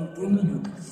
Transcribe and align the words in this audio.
21 0.00 0.30
minutos. 0.30 0.89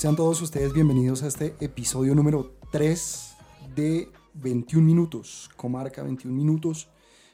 Sean 0.00 0.16
todos 0.16 0.40
ustedes 0.40 0.72
bienvenidos 0.72 1.22
a 1.22 1.26
este 1.26 1.54
episodio 1.60 2.14
número 2.14 2.56
3 2.72 3.34
de 3.76 4.08
21 4.34 4.86
minutos, 4.86 5.50
Comarca 5.56 6.02
21 6.02 6.34
minutos, 6.34 6.88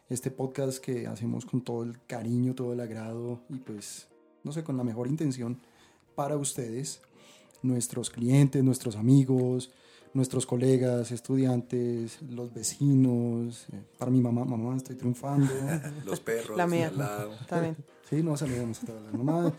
este 0.09 0.31
podcast 0.33 0.79
que 0.79 1.07
hacemos 1.07 1.47
con 1.47 1.63
todo 1.63 1.85
el 1.85 2.05
cariño, 2.07 2.55
todo 2.55 2.73
el 2.73 2.81
agrado 2.81 3.41
y 3.49 3.59
pues, 3.59 4.09
no 4.43 4.51
sé, 4.51 4.65
con 4.65 4.77
la 4.77 4.83
mejor 4.83 5.07
intención 5.07 5.61
para 6.17 6.37
ustedes, 6.37 7.03
nuestros 7.63 8.11
clientes, 8.11 8.65
nuestros 8.65 8.97
amigos, 8.97 9.71
nuestros 10.17 10.47
colegas, 10.47 11.13
estudiantes, 11.13 12.21
los 12.23 12.53
vecinos, 12.53 13.67
eh, 13.73 13.81
para 13.99 14.11
mi 14.11 14.21
mamá, 14.21 14.45
mamá, 14.45 14.77
estoy 14.77 14.97
triunfando. 14.97 15.53
Los 16.05 16.21
perros, 16.21 16.57
La 16.57 16.67
mía. 16.67 16.89
al 16.89 16.99
lado. 16.99 17.31
También. 17.49 17.77
Sí, 18.09 18.23
no 18.23 18.37
saludamos 18.37 18.81
a 18.85 18.93
la 18.93 19.19
mamá. 19.19 19.53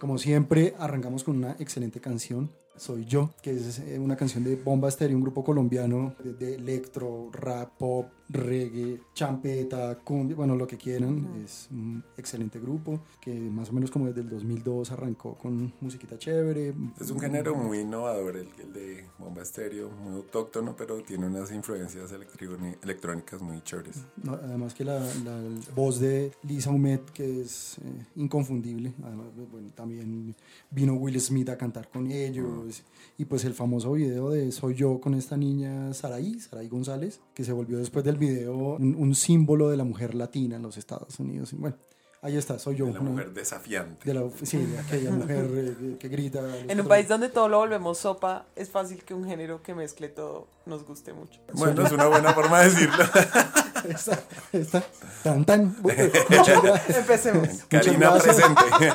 Como 0.00 0.16
siempre, 0.18 0.74
arrancamos 0.78 1.22
con 1.24 1.36
una 1.36 1.52
excelente 1.58 2.00
canción. 2.00 2.50
Soy 2.76 3.04
yo, 3.04 3.30
que 3.40 3.52
es 3.52 3.78
eh, 3.78 4.00
una 4.00 4.16
canción 4.16 4.42
de 4.42 4.56
Bomba 4.56 4.88
Estéreo, 4.88 5.16
un 5.16 5.22
grupo 5.22 5.44
colombiano 5.44 6.16
de, 6.24 6.32
de 6.32 6.54
electro, 6.56 7.30
rap, 7.32 7.70
pop, 7.78 8.06
reggae, 8.28 9.00
champeta, 9.14 9.96
cumbia, 10.02 10.34
bueno, 10.34 10.56
lo 10.56 10.66
que 10.66 10.76
quieran. 10.76 11.40
Es 11.44 11.68
un 11.70 12.02
excelente 12.16 12.58
grupo 12.58 12.98
que 13.20 13.32
más 13.32 13.68
o 13.70 13.74
menos 13.74 13.92
como 13.92 14.06
desde 14.06 14.22
el 14.22 14.28
2002 14.28 14.90
arrancó 14.90 15.34
con 15.36 15.72
musiquita 15.80 16.18
chévere. 16.18 16.74
Es 17.00 17.12
un 17.12 17.20
género 17.20 17.54
muy 17.54 17.78
innovador 17.78 18.38
el, 18.38 18.48
el 18.60 18.72
de 18.72 19.04
bomba 19.20 19.42
estéreo, 19.42 19.90
muy 19.90 20.14
autóctono, 20.14 20.74
pero 20.76 21.00
tiene 21.04 21.28
unas 21.28 21.52
influencias 21.52 22.10
electróni- 22.12 22.76
electrónicas 22.82 23.40
muy 23.40 23.62
chéveres. 23.62 23.98
No, 24.20 24.32
además 24.32 24.74
que 24.74 24.84
la, 24.84 24.98
la 24.98 25.40
voz 25.76 26.00
de 26.00 26.32
Lisa 26.42 26.70
Humet, 26.70 27.08
que 27.12 27.42
es 27.42 27.73
eh, 27.78 28.06
inconfundible. 28.16 28.92
Además, 29.04 29.26
pues, 29.34 29.50
bueno, 29.50 29.68
también 29.74 30.34
vino 30.70 30.94
Will 30.94 31.20
Smith 31.20 31.48
a 31.50 31.56
cantar 31.58 31.88
con 31.88 32.10
ellos. 32.10 32.82
Y 33.18 33.24
pues 33.26 33.44
el 33.44 33.54
famoso 33.54 33.92
video 33.92 34.30
de 34.30 34.50
Soy 34.52 34.74
yo 34.74 35.00
con 35.00 35.14
esta 35.14 35.36
niña 35.36 35.92
Saraí, 35.94 36.40
Saraí 36.40 36.68
González, 36.68 37.20
que 37.34 37.44
se 37.44 37.52
volvió 37.52 37.78
después 37.78 38.04
del 38.04 38.16
video 38.16 38.56
un, 38.76 38.94
un 38.96 39.14
símbolo 39.14 39.70
de 39.70 39.76
la 39.76 39.84
mujer 39.84 40.14
latina 40.14 40.56
en 40.56 40.62
los 40.62 40.76
Estados 40.76 41.18
Unidos. 41.20 41.52
Y 41.52 41.56
bueno, 41.56 41.76
ahí 42.22 42.36
está, 42.36 42.58
soy 42.58 42.76
yo. 42.76 42.86
De 42.86 42.94
la 42.94 43.00
una- 43.00 43.10
mujer 43.10 43.32
desafiante. 43.32 44.04
de 44.04 44.14
la- 44.14 44.28
sí, 44.42 44.58
de 44.58 44.78
aquella 44.78 45.10
mujer 45.12 45.46
eh, 45.54 45.76
que, 45.92 45.98
que 45.98 46.08
grita. 46.08 46.40
En 46.68 46.80
un 46.80 46.88
país 46.88 47.06
donde 47.08 47.28
todo 47.28 47.48
lo 47.48 47.58
volvemos 47.58 47.98
sopa, 47.98 48.46
es 48.56 48.68
fácil 48.70 49.04
que 49.04 49.14
un 49.14 49.24
género 49.24 49.62
que 49.62 49.74
mezcle 49.74 50.08
todo 50.08 50.48
nos 50.66 50.84
guste 50.84 51.12
mucho. 51.12 51.40
Bueno, 51.52 51.86
es 51.86 51.92
una 51.92 52.06
buena 52.08 52.32
forma 52.32 52.60
de 52.62 52.70
decirlo. 52.70 53.04
Está, 53.88 54.22
está, 54.52 54.84
tan, 55.22 55.44
tan. 55.44 55.76
Bueno, 55.82 56.04
muchas 56.30 56.62
gracias. 56.62 56.98
Empecemos. 56.98 57.48
Karina 57.68 58.10
gracias. 58.10 58.36
presente. 58.36 58.92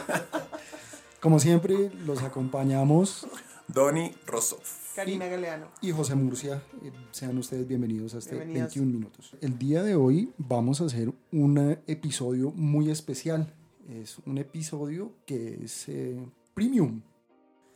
Como 1.19 1.39
siempre, 1.39 1.91
los 2.05 2.23
acompañamos 2.23 3.27
Donny 3.67 4.13
Rosov. 4.25 4.59
Karina 4.95 5.27
Galeano. 5.27 5.67
y 5.81 5.91
José 5.91 6.15
Murcia. 6.15 6.61
Eh, 6.83 6.91
Sean 7.11 7.37
ustedes 7.37 7.67
bienvenidos 7.67 8.15
a 8.15 8.17
este 8.17 8.35
Bienvenidos. 8.35 8.73
21 8.75 8.91
minutos. 8.91 9.31
El 9.41 9.57
día 9.57 9.83
de 9.83 9.95
hoy 9.95 10.33
vamos 10.37 10.81
a 10.81 10.85
hacer 10.85 11.11
un 11.31 11.77
episodio 11.87 12.51
muy 12.51 12.89
especial. 12.89 13.53
Es 13.89 14.17
un 14.25 14.37
episodio 14.37 15.11
que 15.25 15.63
es 15.63 15.87
eh, 15.87 16.17
premium. 16.53 17.01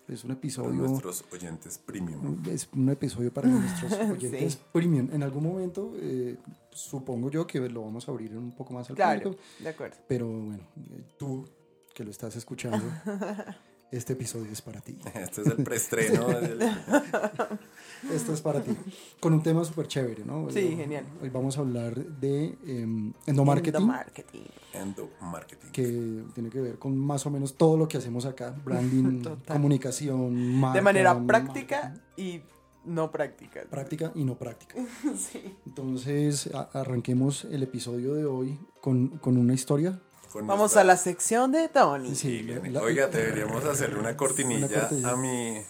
Es 0.08 0.24
un 0.24 0.30
Para 0.30 0.38
episodio. 0.40 0.74
nuestros 0.74 1.24
oyentes 1.32 1.78
premium. 1.78 2.44
Es 2.50 2.68
un 2.74 2.90
episodio 2.90 3.34
para 3.34 3.48
nuestros 3.48 3.92
oyentes 4.12 4.54
Sí. 4.54 4.60
premium. 4.72 5.10
En 5.14 5.24
algún 5.24 5.44
momento, 5.44 5.94
eh, 5.96 6.38
supongo 6.72 7.30
yo 7.32 7.48
que 7.48 7.60
lo 7.70 7.84
vamos 7.84 8.08
a 8.08 8.12
abrir 8.12 8.36
un 8.38 8.52
poco 8.52 8.74
más 8.74 8.90
al 8.90 8.96
Claro, 8.98 9.22
público. 9.24 9.42
de 9.60 9.70
acuerdo. 9.70 9.96
Pero 10.08 10.28
bueno, 10.28 10.64
eh, 10.92 11.04
tú 11.18 11.48
que 11.94 12.04
lo 12.04 12.12
estás 12.12 12.36
escuchando, 12.36 12.84
este 13.92 14.14
episodio 14.14 14.52
es 14.52 14.62
para 14.62 14.82
ti. 14.82 14.98
Este 15.16 15.42
es 15.42 15.48
el 15.48 15.64
preestreno. 15.64 16.28
Esto 18.12 18.34
es 18.34 18.42
para 18.42 18.62
ti. 18.62 18.76
Con 19.20 19.34
un 19.34 19.42
tema 19.42 19.64
súper 19.64 19.88
chévere, 19.88 20.26
¿no? 20.26 20.50
Sí, 20.50 20.60
Hoy- 20.60 20.76
genial. 20.76 21.06
Hoy 21.22 21.30
vamos 21.30 21.58
a 21.58 21.62
hablar 21.62 21.96
de 21.96 22.58
eh, 22.66 23.12
endomarketing, 23.28 23.86
Marketing. 23.86 24.42
Endo 24.74 25.10
Marketing. 25.22 25.70
que 25.72 26.24
tiene 26.34 26.50
que 26.50 26.60
ver 26.60 26.78
con 26.80 26.98
más 26.98 27.26
o 27.26 27.30
menos 27.30 27.56
todo 27.56 27.78
lo 27.78 27.88
que 27.88 27.98
hacemos 27.98 28.26
acá, 28.26 28.54
branding, 28.66 29.24
comunicación, 29.48 30.60
marca, 30.60 30.78
De 30.80 30.82
manera 30.82 31.14
marketing. 31.14 31.28
práctica 31.28 31.94
y 32.18 32.42
no 32.86 33.10
práctica. 33.12 33.62
Práctica 33.70 34.12
y 34.16 34.26
no 34.26 34.36
práctica. 34.38 34.76
Sí. 35.18 35.56
Entonces, 35.66 36.50
arranquemos 36.74 37.46
el 37.46 37.64
episodio 37.64 38.16
de 38.16 38.26
hoy 38.26 38.60
con, 38.82 39.08
con 39.20 39.38
una 39.38 39.54
historia. 39.54 40.02
Con 40.34 40.48
Vamos 40.48 40.62
nuestra- 40.62 40.82
a 40.82 40.86
la 40.86 40.98
sección 40.98 41.52
de 41.52 41.70
Tony. 41.70 42.16
Sí, 42.16 42.42
la- 42.42 42.82
Oiga, 42.82 43.06
deberíamos 43.08 43.64
hacerle 43.66 44.00
una 44.00 44.18
cortinilla, 44.18 44.66
Una 44.66 44.80
cortinilla. 44.80 45.10
a 45.12 45.16
mi 45.16 45.62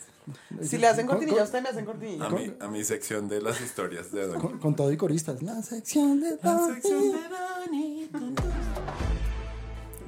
Si 0.61 0.77
le 0.77 0.87
hacen 0.87 1.05
cortinilla, 1.05 1.39
con- 1.39 1.43
usted 1.45 1.61
me 1.61 1.67
hacen 1.69 1.83
cortinilla. 1.85 2.25
a 2.25 2.29
mi, 2.29 2.53
a 2.61 2.67
mi 2.69 2.83
sección 2.85 3.27
de 3.27 3.41
las 3.41 3.59
historias 3.59 4.09
de 4.13 4.25
Donny. 4.27 4.39
Con, 4.41 4.59
con 4.59 4.73
todo 4.75 4.89
y 4.93 4.95
coristas. 4.95 5.43
La 5.43 5.61
sección 5.61 6.21
de 6.21 6.37
La 6.41 6.65
sección 6.65 7.11
de. 7.11 8.23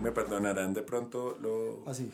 Me 0.02 0.12
perdonarán 0.12 0.74
de 0.74 0.84
pronto 0.84 1.38
lo, 1.42 1.80
Así. 1.90 2.10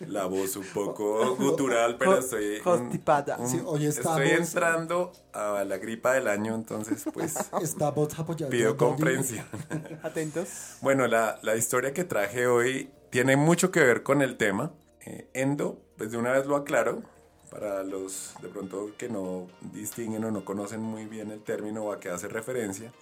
La 0.00 0.26
voz 0.26 0.56
un 0.56 0.64
poco 0.66 1.34
gutural, 1.36 1.96
pero 1.98 2.18
estoy, 2.18 2.56
un- 2.56 2.62
Constipada. 2.62 3.36
un- 3.38 3.48
Sí, 3.48 3.60
hoy 3.64 3.86
estamos- 3.86 4.20
estoy 4.20 4.38
entrando 4.38 5.12
a 5.32 5.64
la 5.64 5.78
gripa 5.78 6.12
del 6.14 6.28
año, 6.28 6.54
entonces 6.54 7.04
pues 7.12 7.34
Estamos 7.62 8.18
apoyando. 8.18 8.50
pido 8.50 8.76
comprensión. 8.76 9.44
Atentos. 10.02 10.48
Bueno, 10.80 11.06
la, 11.06 11.38
la 11.42 11.56
historia 11.56 11.92
que 11.92 12.04
traje 12.04 12.46
hoy 12.46 12.90
tiene 13.10 13.36
mucho 13.36 13.70
que 13.70 13.80
ver 13.80 14.02
con 14.02 14.22
el 14.22 14.36
tema. 14.36 14.72
Eh, 15.04 15.28
endo, 15.34 15.80
pues 15.96 16.12
de 16.12 16.18
una 16.18 16.32
vez 16.32 16.46
lo 16.46 16.54
aclaro, 16.56 17.02
para 17.50 17.82
los 17.82 18.34
de 18.40 18.48
pronto 18.48 18.92
que 18.96 19.08
no 19.08 19.48
distinguen 19.72 20.24
o 20.24 20.30
no 20.30 20.44
conocen 20.44 20.80
muy 20.80 21.06
bien 21.06 21.30
el 21.32 21.42
término 21.42 21.84
o 21.84 21.92
a 21.92 21.98
qué 22.00 22.08
hace 22.08 22.28
referencia. 22.28 22.92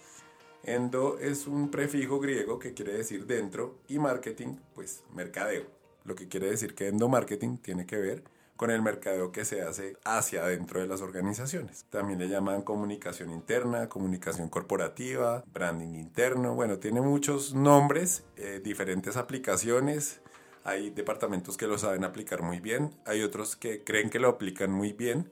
Endo 0.62 1.18
es 1.18 1.46
un 1.46 1.70
prefijo 1.70 2.18
griego 2.20 2.58
que 2.58 2.74
quiere 2.74 2.92
decir 2.94 3.26
dentro 3.26 3.78
y 3.88 3.98
marketing, 3.98 4.56
pues 4.74 5.02
mercadeo. 5.14 5.64
Lo 6.04 6.14
que 6.14 6.28
quiere 6.28 6.50
decir 6.50 6.74
que 6.74 6.88
endomarketing 6.88 7.58
tiene 7.58 7.86
que 7.86 7.96
ver 7.96 8.24
con 8.56 8.70
el 8.70 8.82
mercadeo 8.82 9.32
que 9.32 9.44
se 9.46 9.62
hace 9.62 9.96
hacia 10.04 10.42
adentro 10.44 10.80
de 10.80 10.86
las 10.86 11.00
organizaciones. 11.00 11.86
También 11.88 12.18
le 12.18 12.28
llaman 12.28 12.62
comunicación 12.62 13.30
interna, 13.30 13.88
comunicación 13.88 14.50
corporativa, 14.50 15.42
branding 15.52 15.94
interno. 15.94 16.54
Bueno, 16.54 16.78
tiene 16.78 17.00
muchos 17.00 17.54
nombres, 17.54 18.24
eh, 18.36 18.60
diferentes 18.62 19.16
aplicaciones. 19.16 20.20
Hay 20.64 20.90
departamentos 20.90 21.56
que 21.56 21.66
lo 21.66 21.78
saben 21.78 22.04
aplicar 22.04 22.42
muy 22.42 22.60
bien, 22.60 22.94
hay 23.06 23.22
otros 23.22 23.56
que 23.56 23.82
creen 23.82 24.10
que 24.10 24.18
lo 24.18 24.28
aplican 24.28 24.70
muy 24.70 24.92
bien. 24.92 25.30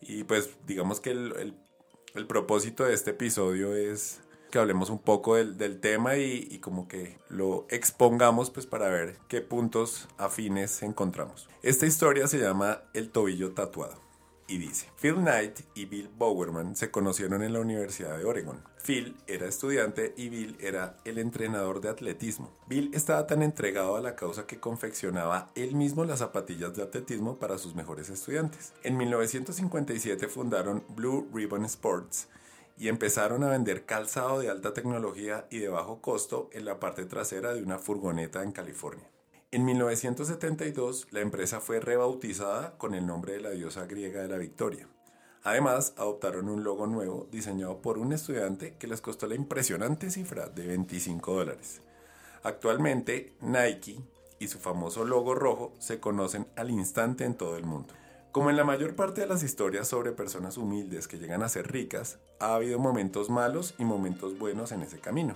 Y 0.00 0.22
pues 0.24 0.50
digamos 0.66 1.00
que 1.00 1.10
el, 1.10 1.32
el- 1.36 1.54
el 2.14 2.26
propósito 2.26 2.84
de 2.84 2.94
este 2.94 3.10
episodio 3.10 3.74
es 3.74 4.20
que 4.50 4.58
hablemos 4.58 4.90
un 4.90 4.98
poco 4.98 5.36
del, 5.36 5.56
del 5.58 5.80
tema 5.80 6.16
y, 6.16 6.48
y 6.50 6.58
como 6.58 6.88
que 6.88 7.18
lo 7.28 7.66
expongamos 7.70 8.50
pues 8.50 8.66
para 8.66 8.88
ver 8.88 9.18
qué 9.28 9.40
puntos 9.40 10.08
afines 10.18 10.82
encontramos. 10.82 11.48
Esta 11.62 11.86
historia 11.86 12.26
se 12.28 12.38
llama 12.38 12.82
El 12.94 13.10
tobillo 13.10 13.52
tatuado 13.52 14.08
y 14.48 14.56
dice, 14.56 14.86
Phil 15.00 15.16
Knight 15.16 15.60
y 15.74 15.84
Bill 15.84 16.08
Bowerman 16.16 16.74
se 16.74 16.90
conocieron 16.90 17.42
en 17.42 17.52
la 17.52 17.60
Universidad 17.60 18.16
de 18.16 18.24
Oregon. 18.24 18.62
Phil 18.82 19.14
era 19.26 19.46
estudiante 19.46 20.14
y 20.16 20.30
Bill 20.30 20.56
era 20.58 20.96
el 21.04 21.18
entrenador 21.18 21.82
de 21.82 21.90
atletismo. 21.90 22.50
Bill 22.66 22.90
estaba 22.94 23.26
tan 23.26 23.42
entregado 23.42 23.96
a 23.96 24.00
la 24.00 24.16
causa 24.16 24.46
que 24.46 24.58
confeccionaba 24.58 25.50
él 25.54 25.74
mismo 25.74 26.06
las 26.06 26.20
zapatillas 26.20 26.74
de 26.74 26.82
atletismo 26.82 27.36
para 27.36 27.58
sus 27.58 27.74
mejores 27.74 28.08
estudiantes. 28.08 28.72
En 28.82 28.96
1957 28.96 30.28
fundaron 30.28 30.82
Blue 30.88 31.28
Ribbon 31.32 31.66
Sports 31.66 32.28
y 32.78 32.88
empezaron 32.88 33.42
a 33.42 33.50
vender 33.50 33.84
calzado 33.84 34.38
de 34.38 34.48
alta 34.48 34.72
tecnología 34.72 35.46
y 35.50 35.58
de 35.58 35.68
bajo 35.68 36.00
costo 36.00 36.48
en 36.52 36.64
la 36.64 36.78
parte 36.78 37.04
trasera 37.04 37.52
de 37.52 37.62
una 37.62 37.78
furgoneta 37.78 38.42
en 38.42 38.52
California. 38.52 39.10
En 39.50 39.64
1972 39.64 41.08
la 41.10 41.20
empresa 41.20 41.60
fue 41.60 41.80
rebautizada 41.80 42.76
con 42.78 42.94
el 42.94 43.06
nombre 43.06 43.32
de 43.32 43.40
la 43.40 43.50
diosa 43.50 43.86
griega 43.86 44.22
de 44.22 44.28
la 44.28 44.36
victoria. 44.36 44.88
Además, 45.42 45.94
adoptaron 45.96 46.48
un 46.48 46.64
logo 46.64 46.86
nuevo 46.86 47.26
diseñado 47.30 47.80
por 47.80 47.96
un 47.98 48.12
estudiante 48.12 48.74
que 48.78 48.86
les 48.86 49.00
costó 49.00 49.26
la 49.26 49.34
impresionante 49.34 50.10
cifra 50.10 50.48
de 50.48 50.66
25 50.66 51.32
dólares. 51.32 51.80
Actualmente, 52.42 53.32
Nike 53.40 54.00
y 54.38 54.48
su 54.48 54.58
famoso 54.58 55.04
logo 55.04 55.34
rojo 55.34 55.72
se 55.78 56.00
conocen 56.00 56.46
al 56.56 56.70
instante 56.70 57.24
en 57.24 57.34
todo 57.34 57.56
el 57.56 57.64
mundo. 57.64 57.94
Como 58.38 58.50
en 58.50 58.56
la 58.56 58.62
mayor 58.62 58.94
parte 58.94 59.22
de 59.22 59.26
las 59.26 59.42
historias 59.42 59.88
sobre 59.88 60.12
personas 60.12 60.58
humildes 60.58 61.08
que 61.08 61.18
llegan 61.18 61.42
a 61.42 61.48
ser 61.48 61.72
ricas, 61.72 62.20
ha 62.38 62.54
habido 62.54 62.78
momentos 62.78 63.30
malos 63.30 63.74
y 63.78 63.84
momentos 63.84 64.38
buenos 64.38 64.70
en 64.70 64.82
ese 64.82 65.00
camino. 65.00 65.34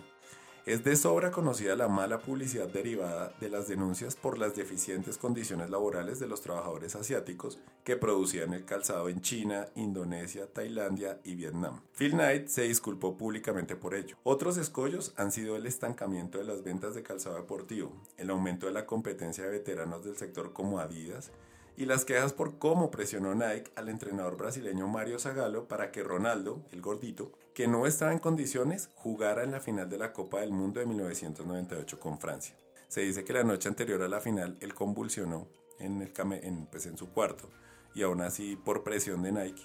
Es 0.66 0.84
de 0.84 0.94
sobra 0.94 1.32
conocida 1.32 1.75
la 1.75 1.88
mala 1.88 2.20
publicidad 2.20 2.69
derivada 2.69 3.34
de 3.40 3.49
las 3.49 3.66
denuncias 3.66 4.14
por 4.14 4.38
las 4.38 4.54
deficientes 4.54 5.19
condiciones 5.19 5.69
laborales 5.69 6.20
de 6.20 6.28
los 6.28 6.43
trabajadores 6.43 6.94
asiáticos 6.94 7.58
que 7.82 7.96
producían 7.96 8.54
el 8.54 8.64
calzado 8.64 9.08
en 9.08 9.20
China, 9.20 9.66
Indonesia, 9.75 10.46
Tailandia 10.46 11.19
y 11.25 11.34
Vietnam. 11.34 11.81
Phil 11.99 12.12
Knight 12.12 12.46
se 12.46 12.62
disculpó 12.62 13.16
públicamente 13.16 13.75
por 13.75 13.96
ello. 13.96 14.14
Otros 14.22 14.58
escollos 14.58 15.12
han 15.16 15.32
sido 15.32 15.56
el 15.56 15.66
estancamiento 15.66 16.38
de 16.38 16.44
las 16.44 16.62
ventas 16.62 16.94
de 16.94 17.02
calzado 17.02 17.34
deportivo, 17.34 18.00
el 18.16 18.31
aumento 18.31 18.66
de 18.66 18.72
la 18.72 18.87
competencia 18.87 19.43
de 19.43 19.50
veteranos 19.50 20.04
del 20.04 20.16
sector 20.16 20.52
como 20.52 20.78
Adidas, 20.78 21.32
y 21.77 21.87
las 21.87 22.05
quejas 22.05 22.33
por 22.33 22.59
cómo 22.59 22.91
presionó 22.91 23.35
Nike 23.35 23.71
al 23.77 23.89
entrenador 23.89 24.37
brasileño 24.37 24.89
Mario 24.89 25.19
Zagallo 25.19 25.69
para 25.69 25.91
que 25.91 26.03
Ronaldo, 26.03 26.63
el 26.71 26.81
gordito, 26.81 27.33
que 27.55 27.69
no 27.69 27.87
estaba 27.87 28.13
en 28.13 28.19
condiciones, 28.19 28.91
jugara 28.95 29.45
en 29.45 29.53
la 29.53 29.61
final 29.61 29.89
de 29.89 29.99
la 29.99 30.13
Copa 30.13 30.41
del 30.41 30.53
Mundo 30.53 30.81
de 30.81 30.87
1998 30.87 32.01
con 32.01 32.19
Francia. 32.19 32.55
Se 32.89 33.01
dice 33.01 33.25
que 33.25 33.33
la 33.33 33.45
noche 33.45 33.69
anterior 33.69 34.03
a 34.03 34.09
la 34.09 34.21
final 34.21 34.57
él 34.61 34.75
convulsionó 34.75 35.49
en, 35.79 36.03
el 36.03 36.13
en, 36.43 36.67
pues 36.67 36.87
en 36.87 36.97
su 36.97 37.11
cuarto 37.11 37.49
y 37.95 38.03
aún 38.03 38.21
así 38.21 38.57
por 38.57 38.83
presión 38.83 39.23
de 39.23 39.33
Nike 39.33 39.63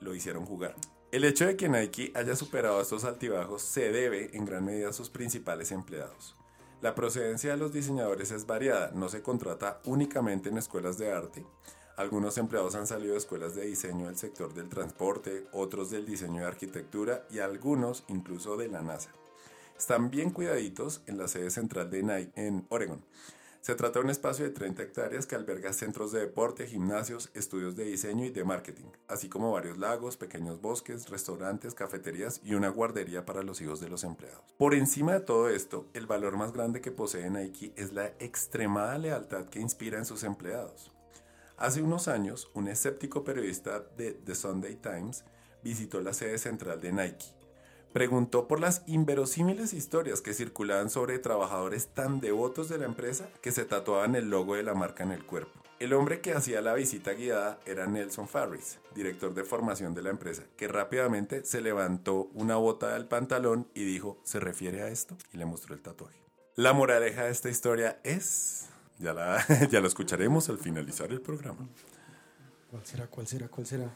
lo 0.00 0.14
hicieron 0.14 0.44
jugar. 0.44 0.74
El 1.12 1.24
hecho 1.24 1.46
de 1.46 1.56
que 1.56 1.68
Nike 1.68 2.12
haya 2.14 2.36
superado 2.36 2.80
estos 2.80 3.04
altibajos 3.04 3.62
se 3.62 3.92
debe 3.92 4.36
en 4.36 4.44
gran 4.44 4.64
medida 4.64 4.90
a 4.90 4.92
sus 4.92 5.08
principales 5.08 5.70
empleados. 5.72 6.36
La 6.82 6.94
procedencia 6.94 7.52
de 7.52 7.56
los 7.56 7.72
diseñadores 7.72 8.30
es 8.32 8.46
variada, 8.46 8.90
no 8.94 9.08
se 9.08 9.22
contrata 9.22 9.80
únicamente 9.86 10.50
en 10.50 10.58
escuelas 10.58 10.98
de 10.98 11.10
arte. 11.10 11.46
Algunos 11.96 12.36
empleados 12.36 12.74
han 12.74 12.86
salido 12.86 13.12
de 13.12 13.18
escuelas 13.18 13.54
de 13.54 13.64
diseño 13.64 14.06
del 14.06 14.18
sector 14.18 14.52
del 14.52 14.68
transporte, 14.68 15.46
otros 15.52 15.90
del 15.90 16.04
diseño 16.04 16.42
de 16.42 16.48
arquitectura 16.48 17.26
y 17.30 17.38
algunos 17.38 18.04
incluso 18.08 18.58
de 18.58 18.68
la 18.68 18.82
NASA. 18.82 19.10
Están 19.78 20.10
bien 20.10 20.30
cuidaditos 20.30 21.00
en 21.06 21.16
la 21.16 21.28
sede 21.28 21.50
central 21.50 21.90
de 21.90 22.02
Nike 22.02 22.32
en 22.34 22.66
Oregon. 22.68 23.02
Se 23.66 23.74
trata 23.74 23.98
de 23.98 24.04
un 24.04 24.10
espacio 24.12 24.44
de 24.44 24.52
30 24.52 24.80
hectáreas 24.80 25.26
que 25.26 25.34
alberga 25.34 25.72
centros 25.72 26.12
de 26.12 26.20
deporte, 26.20 26.68
gimnasios, 26.68 27.32
estudios 27.34 27.74
de 27.74 27.82
diseño 27.82 28.24
y 28.24 28.30
de 28.30 28.44
marketing, 28.44 28.84
así 29.08 29.28
como 29.28 29.50
varios 29.50 29.76
lagos, 29.76 30.16
pequeños 30.16 30.60
bosques, 30.60 31.08
restaurantes, 31.08 31.74
cafeterías 31.74 32.40
y 32.44 32.54
una 32.54 32.68
guardería 32.68 33.26
para 33.26 33.42
los 33.42 33.60
hijos 33.60 33.80
de 33.80 33.88
los 33.88 34.04
empleados. 34.04 34.54
Por 34.56 34.72
encima 34.72 35.14
de 35.14 35.20
todo 35.20 35.48
esto, 35.48 35.88
el 35.94 36.06
valor 36.06 36.36
más 36.36 36.52
grande 36.52 36.80
que 36.80 36.92
posee 36.92 37.28
Nike 37.28 37.72
es 37.74 37.92
la 37.92 38.06
extremada 38.20 38.98
lealtad 38.98 39.46
que 39.46 39.58
inspira 39.58 39.98
en 39.98 40.04
sus 40.04 40.22
empleados. 40.22 40.92
Hace 41.56 41.82
unos 41.82 42.06
años, 42.06 42.48
un 42.54 42.68
escéptico 42.68 43.24
periodista 43.24 43.80
de 43.96 44.12
The 44.12 44.36
Sunday 44.36 44.76
Times 44.76 45.24
visitó 45.64 46.00
la 46.00 46.12
sede 46.12 46.38
central 46.38 46.80
de 46.80 46.92
Nike 46.92 47.35
preguntó 47.96 48.46
por 48.46 48.60
las 48.60 48.82
inverosímiles 48.86 49.72
historias 49.72 50.20
que 50.20 50.34
circulaban 50.34 50.90
sobre 50.90 51.18
trabajadores 51.18 51.86
tan 51.86 52.20
devotos 52.20 52.68
de 52.68 52.76
la 52.76 52.84
empresa 52.84 53.26
que 53.40 53.52
se 53.52 53.64
tatuaban 53.64 54.14
el 54.14 54.28
logo 54.28 54.54
de 54.54 54.62
la 54.62 54.74
marca 54.74 55.02
en 55.02 55.12
el 55.12 55.24
cuerpo. 55.24 55.62
El 55.78 55.94
hombre 55.94 56.20
que 56.20 56.34
hacía 56.34 56.60
la 56.60 56.74
visita 56.74 57.14
guiada 57.14 57.58
era 57.64 57.86
Nelson 57.86 58.28
Farris, 58.28 58.80
director 58.94 59.32
de 59.32 59.44
formación 59.44 59.94
de 59.94 60.02
la 60.02 60.10
empresa, 60.10 60.42
que 60.58 60.68
rápidamente 60.68 61.46
se 61.46 61.62
levantó 61.62 62.28
una 62.34 62.56
bota 62.56 62.92
del 62.92 63.06
pantalón 63.06 63.66
y 63.72 63.84
dijo, 63.84 64.18
¿se 64.24 64.40
refiere 64.40 64.82
a 64.82 64.88
esto? 64.88 65.16
Y 65.32 65.38
le 65.38 65.46
mostró 65.46 65.74
el 65.74 65.80
tatuaje. 65.80 66.20
La 66.54 66.74
moraleja 66.74 67.24
de 67.24 67.30
esta 67.30 67.48
historia 67.48 67.98
es, 68.04 68.66
ya, 68.98 69.14
la, 69.14 69.42
ya 69.70 69.80
lo 69.80 69.86
escucharemos 69.86 70.50
al 70.50 70.58
finalizar 70.58 71.10
el 71.12 71.22
programa. 71.22 71.66
¿Cuál 72.70 72.84
será? 72.84 73.06
¿Cuál 73.06 73.26
será? 73.26 73.48
¿Cuál 73.48 73.66
será? 73.66 73.90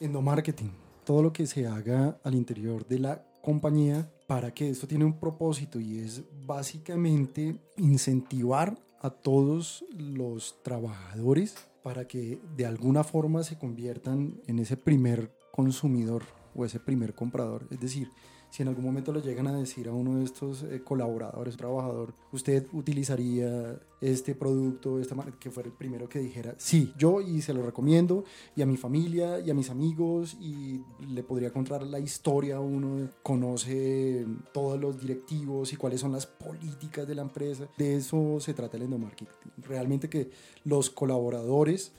Endomarketing 0.00 0.83
todo 1.04 1.22
lo 1.22 1.32
que 1.32 1.46
se 1.46 1.66
haga 1.66 2.18
al 2.24 2.34
interior 2.34 2.86
de 2.86 2.98
la 2.98 3.24
compañía 3.42 4.10
para 4.26 4.52
que 4.54 4.70
esto 4.70 4.86
tiene 4.86 5.04
un 5.04 5.18
propósito 5.18 5.78
y 5.78 5.98
es 5.98 6.22
básicamente 6.46 7.56
incentivar 7.76 8.78
a 9.00 9.10
todos 9.10 9.84
los 9.96 10.62
trabajadores 10.62 11.54
para 11.82 12.06
que 12.06 12.40
de 12.56 12.64
alguna 12.64 13.04
forma 13.04 13.42
se 13.42 13.58
conviertan 13.58 14.40
en 14.46 14.58
ese 14.58 14.78
primer 14.78 15.30
consumidor 15.52 16.22
o 16.54 16.64
ese 16.64 16.80
primer 16.80 17.14
comprador. 17.14 17.66
Es 17.70 17.80
decir, 17.80 18.08
si 18.54 18.62
en 18.62 18.68
algún 18.68 18.84
momento 18.84 19.12
le 19.12 19.20
llegan 19.20 19.48
a 19.48 19.52
decir 19.52 19.88
a 19.88 19.92
uno 19.92 20.18
de 20.18 20.24
estos 20.24 20.62
eh, 20.62 20.80
colaboradores, 20.84 21.56
trabajador, 21.56 22.14
usted 22.30 22.64
utilizaría 22.72 23.80
este 24.00 24.36
producto, 24.36 25.00
esta 25.00 25.16
que 25.40 25.50
fuera 25.50 25.68
el 25.68 25.74
primero 25.74 26.08
que 26.08 26.20
dijera, 26.20 26.54
sí, 26.56 26.92
yo 26.96 27.20
y 27.20 27.42
se 27.42 27.52
lo 27.52 27.66
recomiendo, 27.66 28.22
y 28.54 28.62
a 28.62 28.66
mi 28.66 28.76
familia 28.76 29.40
y 29.40 29.50
a 29.50 29.54
mis 29.54 29.70
amigos, 29.70 30.36
y 30.40 30.80
le 31.04 31.24
podría 31.24 31.50
contar 31.50 31.82
la 31.82 31.98
historia, 31.98 32.60
uno 32.60 33.08
conoce 33.24 34.24
todos 34.52 34.80
los 34.80 35.00
directivos 35.00 35.72
y 35.72 35.76
cuáles 35.76 36.00
son 36.00 36.12
las 36.12 36.26
políticas 36.26 37.08
de 37.08 37.16
la 37.16 37.22
empresa. 37.22 37.66
De 37.76 37.96
eso 37.96 38.38
se 38.38 38.54
trata 38.54 38.76
el 38.76 38.84
endomarketing. 38.84 39.34
Realmente 39.66 40.08
que 40.08 40.30
los 40.62 40.90
colaboradores 40.90 41.90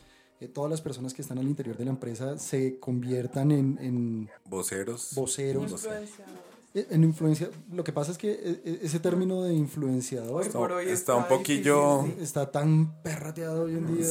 eh, 0.42 0.50
todas 0.50 0.70
las 0.70 0.82
personas 0.82 1.14
que 1.14 1.22
están 1.22 1.38
al 1.38 1.48
interior 1.48 1.78
de 1.78 1.86
la 1.86 1.92
empresa 1.92 2.38
se 2.38 2.78
conviertan 2.78 3.52
en, 3.52 4.30
voceros. 4.46 5.12
Voceros. 5.16 5.88
Eh, 6.74 6.88
en 6.90 7.06
influencia, 7.06 7.50
lo 7.72 7.86
que 7.86 7.94
pasa 7.94 8.12
es 8.12 8.18
que 8.18 8.32
eh, 8.32 8.80
ese 8.84 9.00
término 9.00 9.44
de 9.44 9.54
influenciador 9.54 10.46
está, 10.86 11.16
un 11.16 11.26
poquillo 11.30 12.06
está 12.20 12.52
tan 12.52 13.02
perrateado 13.02 13.64
hoy 13.64 13.76
en 13.76 13.96
día 13.96 14.06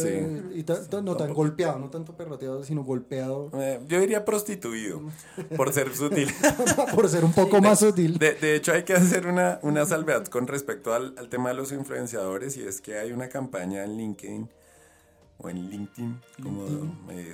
y 0.55 0.65
no 1.03 1.15
tan 1.15 1.35
golpeado, 1.35 1.79
no 1.79 1.91
tanto 1.91 2.17
perrateado, 2.17 2.65
sino 2.65 2.83
golpeado. 2.83 3.51
yo 3.87 4.01
diría 4.01 4.25
prostituido, 4.25 5.03
por 5.59 5.75
ser 5.75 5.95
sutil. 5.95 6.31
por 6.95 7.07
ser 7.11 7.23
un 7.27 7.35
poco 7.35 7.61
más 7.61 7.81
sutil. 7.81 8.17
De, 8.19 8.57
hecho, 8.57 8.73
hay 8.73 8.85
que 8.85 8.95
hacer 8.95 9.27
una, 9.27 9.59
una 9.61 9.85
salvedad 9.85 10.25
con 10.29 10.47
respecto 10.47 10.95
al, 10.95 11.15
al 11.19 11.29
tema 11.29 11.51
de 11.51 11.57
los 11.57 11.71
influenciadores 11.71 12.57
y 12.57 12.63
es 12.63 12.81
que 12.81 12.97
hay 12.97 13.13
una 13.13 13.29
campaña 13.29 13.85
en 13.85 13.99
LinkedIn 13.99 14.49
o 15.45 15.51
en 15.51 15.69
LinkedIn, 15.71 16.21
como 16.43 16.67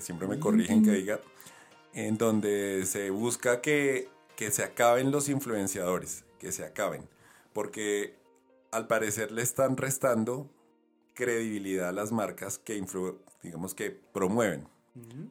siempre 0.01 0.27
me 0.27 0.39
corrigen 0.39 0.85
que 0.85 0.91
diga, 0.91 1.21
en 1.95 2.19
donde 2.19 2.85
se 2.87 3.11
busca 3.11 3.61
que, 3.61 4.09
que 4.37 4.51
se 4.51 4.65
acaben 4.65 5.11
los 5.11 5.29
influenciadores, 5.29 6.25
que 6.39 6.51
se 6.51 6.65
acaben, 6.65 7.09
porque 7.53 8.17
al 8.73 8.87
parecer 8.87 9.31
le 9.31 9.43
están 9.43 9.77
restando 9.77 10.51
credibilidad 11.15 11.89
a 11.89 11.93
las 11.93 12.13
marcas 12.13 12.59
que 12.59 12.83
digamos 13.43 13.75
que 13.75 13.91
promueven. 13.91 14.67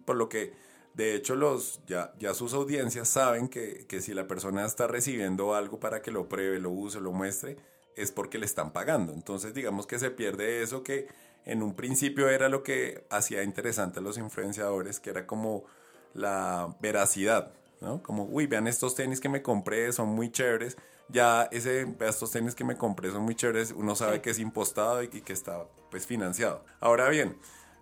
Por 0.06 0.16
lo 0.16 0.30
que, 0.30 0.54
de 0.94 1.16
hecho, 1.16 1.36
los 1.36 1.82
ya, 1.86 2.14
ya 2.18 2.34
sus 2.34 2.54
audiencias 2.54 3.10
saben 3.10 3.50
que, 3.50 3.86
que, 3.88 4.02
si 4.02 4.14
la 4.14 4.26
persona 4.26 4.66
está 4.66 4.88
recibiendo 4.88 5.54
algo 5.54 5.80
para 5.80 6.02
que 6.02 6.12
lo 6.12 6.28
pruebe, 6.28 6.60
lo 6.60 6.72
use, 6.72 7.00
lo 7.02 7.12
muestre, 7.12 7.58
es 7.96 8.12
porque 8.12 8.38
le 8.38 8.46
están 8.46 8.72
pagando. 8.72 9.14
Entonces, 9.14 9.54
digamos 9.54 9.88
que 9.88 10.00
se 10.00 10.12
pierde 10.12 10.62
eso 10.62 10.84
que 10.84 11.08
en 11.46 11.64
un 11.64 11.76
principio 11.76 12.30
era 12.30 12.50
lo 12.50 12.64
que 12.64 13.06
hacía 13.10 13.44
interesante 13.44 14.00
a 14.00 14.02
los 14.02 14.18
influenciadores, 14.18 15.00
que 15.00 15.10
era 15.10 15.26
como 15.26 15.66
la 16.14 16.76
veracidad, 16.80 17.54
¿no? 17.82 18.02
Como, 18.04 18.26
uy, 18.26 18.48
vean 18.48 18.68
estos 18.68 18.96
tenis 18.96 19.20
que 19.20 19.30
me 19.30 19.42
compré, 19.42 19.92
son 19.92 20.10
muy 20.10 20.32
chéveres. 20.32 20.78
Ya 21.08 21.44
ese, 21.52 21.88
estos 22.02 22.32
tenis 22.32 22.54
que 22.54 22.64
me 22.64 22.78
compré 22.78 23.12
son 23.12 23.24
muy 23.24 23.36
chéveres, 23.36 23.72
uno 23.72 23.96
sabe 23.96 24.22
que 24.22 24.30
es 24.30 24.40
impostado 24.40 25.02
y 25.02 25.08
que 25.08 25.34
está 25.34 25.66
pues 25.90 26.06
financiado. 26.06 26.64
Ahora 26.80 27.10
bien, 27.10 27.38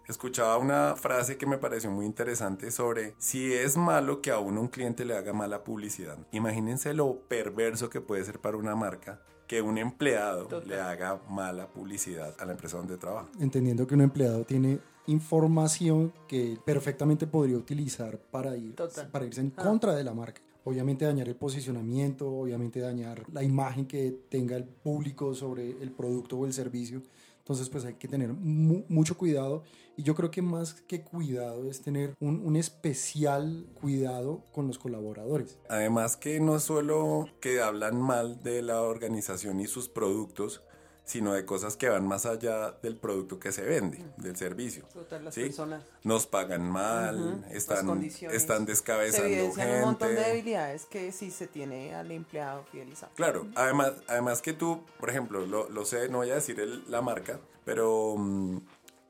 escuchaba 0.08 0.58
una 0.58 0.96
frase 0.96 1.38
que 1.38 1.46
me 1.46 1.58
pareció 1.58 1.92
muy 1.92 2.06
interesante 2.06 2.72
sobre 2.72 3.16
si 3.18 3.54
es 3.54 3.76
malo 3.76 4.22
que 4.22 4.32
a 4.32 4.40
uno 4.40 4.62
un 4.62 4.70
cliente 4.70 5.04
le 5.04 5.18
haga 5.18 5.34
mala 5.34 5.66
publicidad. 5.66 6.18
Imagínense 6.32 6.94
lo 6.94 7.20
perverso 7.28 7.90
que 7.90 8.00
puede 8.00 8.24
ser 8.24 8.40
para 8.40 8.56
una 8.56 8.76
marca 8.76 9.22
que 9.48 9.62
un 9.62 9.78
empleado 9.78 10.62
le 10.66 10.80
haga 10.80 11.22
mala 11.30 11.68
publicidad 11.68 12.36
a 12.38 12.46
la 12.46 12.52
empresa 12.52 12.78
donde 12.78 12.98
trabaja. 12.98 13.30
Entendiendo 13.40 13.88
que 13.88 13.96
un 13.96 14.02
empleado 14.02 14.44
tiene 14.44 14.80
información 15.08 16.14
que 16.28 16.58
perfectamente 16.64 17.26
podría 17.28 17.58
utilizar 17.58 18.18
para, 18.18 18.56
ir, 18.58 18.76
para 19.12 19.26
irse 19.26 19.42
en 19.42 19.54
ah. 19.56 19.64
contra 19.64 19.96
de 19.96 20.04
la 20.04 20.14
marca. 20.14 20.42
Obviamente 20.66 21.06
dañar 21.06 21.30
el 21.30 21.36
posicionamiento, 21.36 22.30
obviamente 22.30 22.82
dañar 22.82 23.24
la 23.32 23.42
imagen 23.42 23.86
que 23.86 24.14
tenga 24.30 24.58
el 24.58 24.66
público 24.66 25.34
sobre 25.34 25.82
el 25.82 25.92
producto 25.92 26.38
o 26.38 26.46
el 26.46 26.52
servicio. 26.52 27.02
Entonces, 27.48 27.70
pues 27.70 27.86
hay 27.86 27.94
que 27.94 28.10
tener 28.10 28.34
mucho 28.34 29.18
cuidado 29.18 29.64
y 29.96 30.04
yo 30.04 30.16
creo 30.16 30.30
que 30.30 30.42
más 30.42 30.74
que 30.74 31.06
cuidado 31.06 31.70
es 31.70 31.82
tener 31.82 32.14
un, 32.20 32.46
un, 32.46 32.58
especial 32.58 33.66
cuidado 33.74 34.44
con 34.52 34.68
los 34.68 34.78
colaboradores. 34.78 35.58
Además 35.70 36.18
que 36.18 36.42
no 36.42 36.60
solo 36.60 37.30
que 37.40 37.62
hablan 37.62 38.02
mal 38.02 38.44
de 38.44 38.62
la 38.64 38.82
organización 38.82 39.62
y 39.62 39.68
sus 39.68 39.88
productos, 39.88 40.62
sino 41.08 41.34
de 41.34 41.46
cosas 41.46 41.78
que 41.78 41.88
van 41.88 42.06
más 42.06 42.26
allá 42.26 42.74
del 42.84 42.98
producto 42.98 43.40
que 43.40 43.54
se 43.54 43.62
vende, 43.64 44.04
del 44.18 44.36
servicio. 44.36 44.84
Total, 44.94 45.24
las 45.24 45.34
¿sí? 45.34 45.44
personas. 45.44 45.82
Nos 46.04 46.28
pagan 46.28 46.70
mal, 46.70 47.16
Ujú, 47.18 47.42
las 47.44 47.52
están, 47.54 48.04
están 48.04 48.66
Se 48.66 48.72
descabezando 48.72 49.28
evidencian 49.28 49.70
un 49.70 49.82
montón 49.82 50.10
de 50.10 50.16
gente. 50.16 50.30
debilidades 50.30 50.86
que 50.86 51.14
sí 51.14 51.32
se 51.32 51.48
tiene 51.48 51.96
al 51.96 52.12
empleado 52.12 52.66
fidelizado. 52.72 53.14
Claro, 53.16 53.48
además, 53.56 53.94
además 54.08 54.42
que 54.42 54.52
tú, 54.52 54.84
por 55.00 55.10
ejemplo, 55.10 55.46
lo, 55.46 55.70
lo 55.70 55.86
sé, 55.86 56.10
no 56.10 56.18
voy 56.18 56.30
a 56.32 56.36
decir 56.36 56.60
el- 56.60 56.84
la 56.92 57.02
marca, 57.02 57.40
pero 57.64 58.16
mm, 58.18 58.58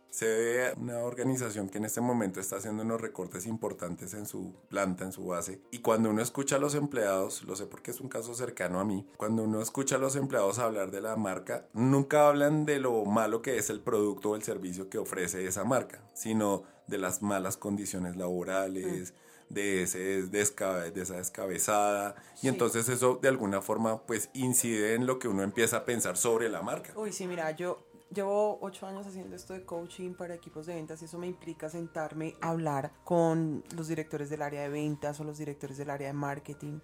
se 0.09 0.25
ve 0.25 0.73
una 0.77 0.99
organización 0.99 1.69
que 1.69 1.77
en 1.77 1.85
este 1.85 2.01
momento 2.01 2.39
está 2.39 2.57
haciendo 2.57 2.83
unos 2.83 3.01
recortes 3.01 3.45
importantes 3.45 4.13
en 4.13 4.25
su 4.25 4.53
planta, 4.69 5.03
en 5.03 5.11
su 5.11 5.25
base. 5.25 5.61
Y 5.71 5.79
cuando 5.79 6.09
uno 6.09 6.21
escucha 6.21 6.55
a 6.55 6.59
los 6.59 6.75
empleados, 6.75 7.43
lo 7.43 7.55
sé 7.55 7.65
porque 7.67 7.91
es 7.91 8.01
un 8.01 8.09
caso 8.09 8.33
cercano 8.33 8.79
a 8.79 8.85
mí, 8.85 9.05
cuando 9.17 9.43
uno 9.43 9.61
escucha 9.61 9.95
a 9.97 9.99
los 9.99 10.15
empleados 10.15 10.59
hablar 10.59 10.91
de 10.91 11.01
la 11.01 11.15
marca, 11.15 11.67
nunca 11.73 12.27
hablan 12.27 12.65
de 12.65 12.79
lo 12.79 13.05
malo 13.05 13.41
que 13.41 13.57
es 13.57 13.69
el 13.69 13.81
producto 13.81 14.31
o 14.31 14.35
el 14.35 14.43
servicio 14.43 14.89
que 14.89 14.97
ofrece 14.97 15.45
esa 15.45 15.63
marca, 15.65 16.01
sino 16.13 16.63
de 16.87 16.97
las 16.97 17.21
malas 17.21 17.57
condiciones 17.57 18.15
laborales. 18.15 19.13
De, 19.49 19.83
ese 19.83 20.23
de 20.23 20.41
esa 20.41 21.15
descabezada 21.15 22.15
y 22.35 22.39
Sí. 22.41 22.47
entonces 22.49 22.89
eso 22.89 23.17
de 23.21 23.29
alguna 23.29 23.61
forma 23.61 24.01
pues 24.03 24.29
incide 24.33 24.93
en 24.93 25.05
lo 25.05 25.19
que 25.19 25.29
uno 25.29 25.41
empieza 25.41 25.77
a 25.77 25.85
pensar 25.85 26.17
sobre 26.17 26.49
la 26.49 26.61
marca. 26.61 26.91
Uy, 26.97 27.13
sí, 27.13 27.27
mira, 27.27 27.51
yo 27.51 27.86
llevo 28.13 28.59
ocho 28.61 28.87
años 28.87 29.05
haciendo 29.05 29.35
esto 29.35 29.53
de 29.53 29.65
coaching 29.65 30.13
para 30.13 30.35
equipos 30.35 30.65
de 30.65 30.75
ventas 30.75 31.01
y 31.01 31.05
eso 31.05 31.17
me 31.17 31.27
implica 31.27 31.69
sentarme 31.69 32.35
a 32.41 32.49
hablar 32.49 32.91
con 33.03 33.63
los 33.75 33.87
directores 33.87 34.29
del 34.29 34.41
área 34.41 34.61
de 34.61 34.69
ventas 34.69 35.19
o 35.19 35.23
los 35.23 35.37
directores 35.37 35.77
del 35.77 35.89
área 35.89 36.07
de 36.07 36.13
marketing. 36.13 36.79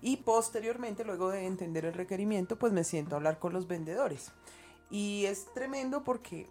Y 0.00 0.18
posteriormente, 0.18 1.04
luego 1.04 1.30
de 1.30 1.46
entender 1.46 1.84
el 1.84 1.94
requerimiento, 1.94 2.56
pues 2.56 2.72
me 2.72 2.84
siento 2.84 3.14
a 3.14 3.18
hablar 3.18 3.38
con 3.38 3.52
los 3.52 3.66
vendedores. 3.66 4.32
Y 4.90 5.24
es 5.26 5.52
tremendo 5.52 6.04
porque 6.04 6.48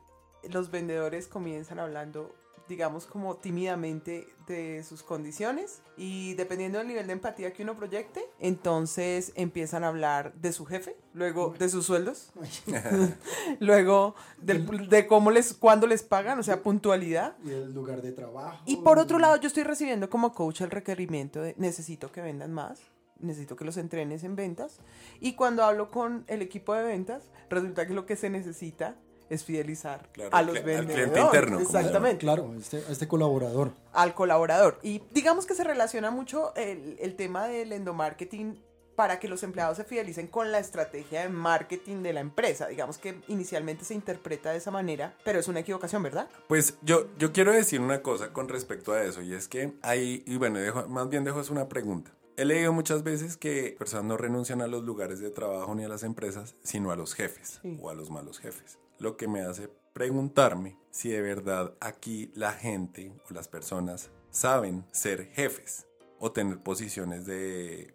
los 0.50 0.70
vendedores 0.70 1.28
comienzan 1.28 1.80
hablando, 1.80 2.36
digamos, 2.70 3.06
como 3.06 3.36
tímidamente 3.38 4.28
de 4.48 4.84
sus 4.84 5.04
condiciones 5.04 5.82
y 5.98 6.34
dependiendo 6.36 6.78
del 6.78 6.88
nivel 6.88 7.08
de 7.08 7.14
empatía 7.14 7.52
que 7.54 7.64
uno 7.64 7.76
proyecte, 7.76 8.24
entonces 8.40 9.32
empiezan 9.36 9.84
a 9.84 9.90
hablar 9.90 10.34
de 10.36 10.54
su 10.54 10.66
jefe, 10.66 10.96
luego 11.14 11.54
de 11.58 11.70
sus 11.70 11.86
sueldos, 11.86 12.32
luego 13.60 14.16
del- 14.42 14.90
de 14.90 15.08
cómo 15.08 15.32
les, 15.32 15.54
cuándo 15.54 15.88
les 15.88 16.04
pagan, 16.04 16.40
o 16.40 16.44
sea, 16.44 16.62
puntualidad. 16.62 17.36
Y 17.44 17.50
el 17.52 17.74
lugar 17.74 18.02
de 18.02 18.12
trabajo. 18.12 18.62
Y 18.66 18.78
por 18.78 19.00
otro 19.00 19.20
lado, 19.20 19.38
yo 19.38 19.48
estoy 19.48 19.64
recibiendo 19.64 20.10
como 20.10 20.34
coach 20.34 20.62
el 20.62 20.72
requerimiento 20.72 21.42
de 21.42 21.56
necesito 21.58 22.12
que 22.12 22.22
vendan 22.22 22.54
más, 22.54 22.80
necesito 23.20 23.56
que 23.56 23.66
los 23.66 23.78
entrenes 23.78 24.24
en 24.24 24.36
ventas. 24.36 24.80
Y 25.20 25.34
cuando 25.34 25.64
hablo 25.64 25.90
con 25.92 26.24
el 26.28 26.42
equipo 26.42 26.74
de 26.74 26.84
ventas, 26.84 27.24
resulta 27.50 27.88
que 27.88 27.94
lo 27.94 28.06
que 28.06 28.16
se 28.16 28.30
necesita 28.30 28.96
es 29.30 29.44
fidelizar 29.44 30.10
Claro, 30.14 30.30
a 30.34 30.40
al 30.40 30.46
los 30.48 30.56
cli- 30.56 30.60
al 30.60 30.64
cliente 30.64 30.94
vendedores. 30.96 31.26
interno, 31.26 31.60
Exactamente. 31.60 32.20
Claro, 32.20 32.54
este, 32.58 32.78
a 32.78 32.92
este 32.92 33.08
colaborador. 33.08 33.72
Al 33.94 34.14
colaborador. 34.14 34.80
Y 34.84 35.02
digamos 35.12 35.46
que 35.46 35.54
se 35.56 35.64
relaciona 35.64 36.12
mucho 36.12 36.54
el, 36.56 36.98
el 37.00 37.16
tema 37.16 37.48
del 37.48 37.72
endomarketing 37.74 38.62
para 38.96 39.20
que 39.20 39.28
los 39.28 39.44
empleados 39.44 39.78
se 39.78 39.84
fidelicen 39.84 40.26
con 40.26 40.52
la 40.52 40.58
estrategia 40.58 41.22
de 41.22 41.30
marketing 41.30 42.02
de 42.02 42.14
la 42.14 42.20
empresa. 42.20 42.66
Digamos 42.68 42.98
que 42.98 43.20
inicialmente 43.28 43.86
se 43.86 43.94
interpreta 43.94 44.50
de 44.52 44.58
esa 44.58 44.72
manera, 44.72 45.16
pero 45.24 45.40
es 45.40 45.48
una 45.48 45.60
equivocación, 45.60 46.02
¿verdad? 46.02 46.28
Pues 46.48 46.80
yo, 46.82 47.06
yo 47.20 47.32
quiero 47.32 47.52
decir 47.52 47.80
una 47.80 48.02
cosa 48.02 48.34
con 48.34 48.50
respecto 48.50 48.94
a 48.94 49.04
eso 49.04 49.22
y 49.22 49.36
es 49.36 49.48
que 49.48 49.74
hay, 49.84 50.24
y 50.26 50.38
bueno, 50.38 50.58
dejo- 50.58 50.88
más 50.88 51.10
bien 51.10 51.24
dejo 51.24 51.40
es 51.42 51.52
una 51.52 51.70
pregunta. 51.70 52.12
He 52.38 52.46
leído 52.46 52.74
muchas 52.74 53.04
veces 53.04 53.38
que 53.38 53.76
personas 53.78 54.06
no 54.06 54.18
renuncian 54.18 54.62
a 54.64 54.68
los 54.68 54.84
lugares 54.84 55.20
de 55.20 55.30
trabajo 55.30 55.76
ni 55.76 55.84
a 55.84 55.88
las 55.88 56.02
empresas, 56.04 56.56
sino 56.64 56.90
a 56.92 56.96
los 56.96 57.14
jefes 57.14 57.60
Sí. 57.62 57.78
o 57.82 57.90
a 57.92 57.94
los 57.94 58.10
malos 58.10 58.40
jefes. 58.40 58.80
Lo 59.00 59.18
que 59.18 59.27
me 59.27 59.42
hace 59.42 59.70
preguntarme 59.94 60.77
si 60.92 61.10
de 61.10 61.22
verdad 61.22 61.74
aquí 61.80 62.32
la 62.36 62.51
gente 62.54 63.12
o 63.30 63.34
las 63.34 63.48
personas 63.48 64.10
saben 64.32 64.86
ser 64.92 65.27
jefes 65.32 65.86
o 66.20 66.32
tener 66.32 66.60
posiciones 66.60 67.25
de 67.25 67.94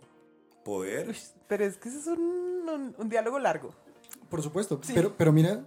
poder. 0.64 1.09
Uy, 1.11 1.16
pero 1.49 1.64
es 1.64 1.76
que 1.76 1.88
ese 1.88 1.99
es 1.99 2.06
un, 2.06 2.21
un- 2.21 2.94
un 2.97 3.09
diálogo 3.09 3.38
largo. 3.38 3.75
Por 4.28 4.42
supuesto, 4.42 4.80
pero, 4.94 5.14
pero 5.16 5.32
mira, 5.32 5.66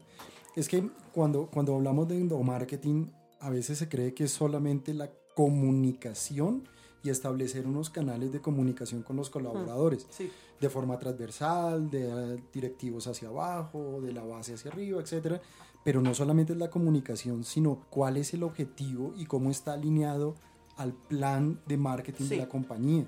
es 0.56 0.68
que 0.68 0.90
cuando, 1.14 1.48
cuando 1.48 1.76
hablamos 1.76 2.08
de 2.08 2.16
endomarketing, 2.18 3.14
a 3.40 3.50
veces 3.50 3.78
se 3.78 3.90
cree 3.90 4.14
que 4.14 4.24
es 4.26 4.32
solamente 4.32 4.94
la 4.94 5.12
comunicación 5.36 6.68
y 7.06 7.10
establecer 7.12 7.68
unos 7.68 7.92
canales 7.92 8.32
de 8.32 8.42
comunicación 8.42 9.04
con 9.04 9.16
los 9.16 9.30
colaboradores, 9.30 10.08
Sí. 10.10 10.32
de 10.60 10.70
forma 10.70 10.98
transversal, 10.98 11.90
de 11.92 12.34
eh, 12.36 12.44
directivos 12.52 13.06
hacia 13.06 13.28
abajo, 13.28 14.02
de 14.02 14.12
la 14.12 14.24
base 14.24 14.56
hacia 14.56 14.72
arriba, 14.72 15.00
etcétera. 15.02 15.40
Pero 15.84 16.02
no 16.02 16.16
solamente 16.16 16.54
es 16.54 16.60
la 16.60 16.72
comunicación, 16.72 17.44
sino 17.44 17.86
cuál 17.92 18.18
es 18.18 18.34
el 18.34 18.42
objetivo 18.42 19.14
y 19.16 19.26
cómo 19.26 19.52
está 19.52 19.74
alineado 19.74 20.34
al 20.78 20.94
plan 20.94 21.62
de 21.68 21.78
marketing 21.78 22.26
de 22.28 22.38
la 22.38 22.50
compañía. 22.50 23.06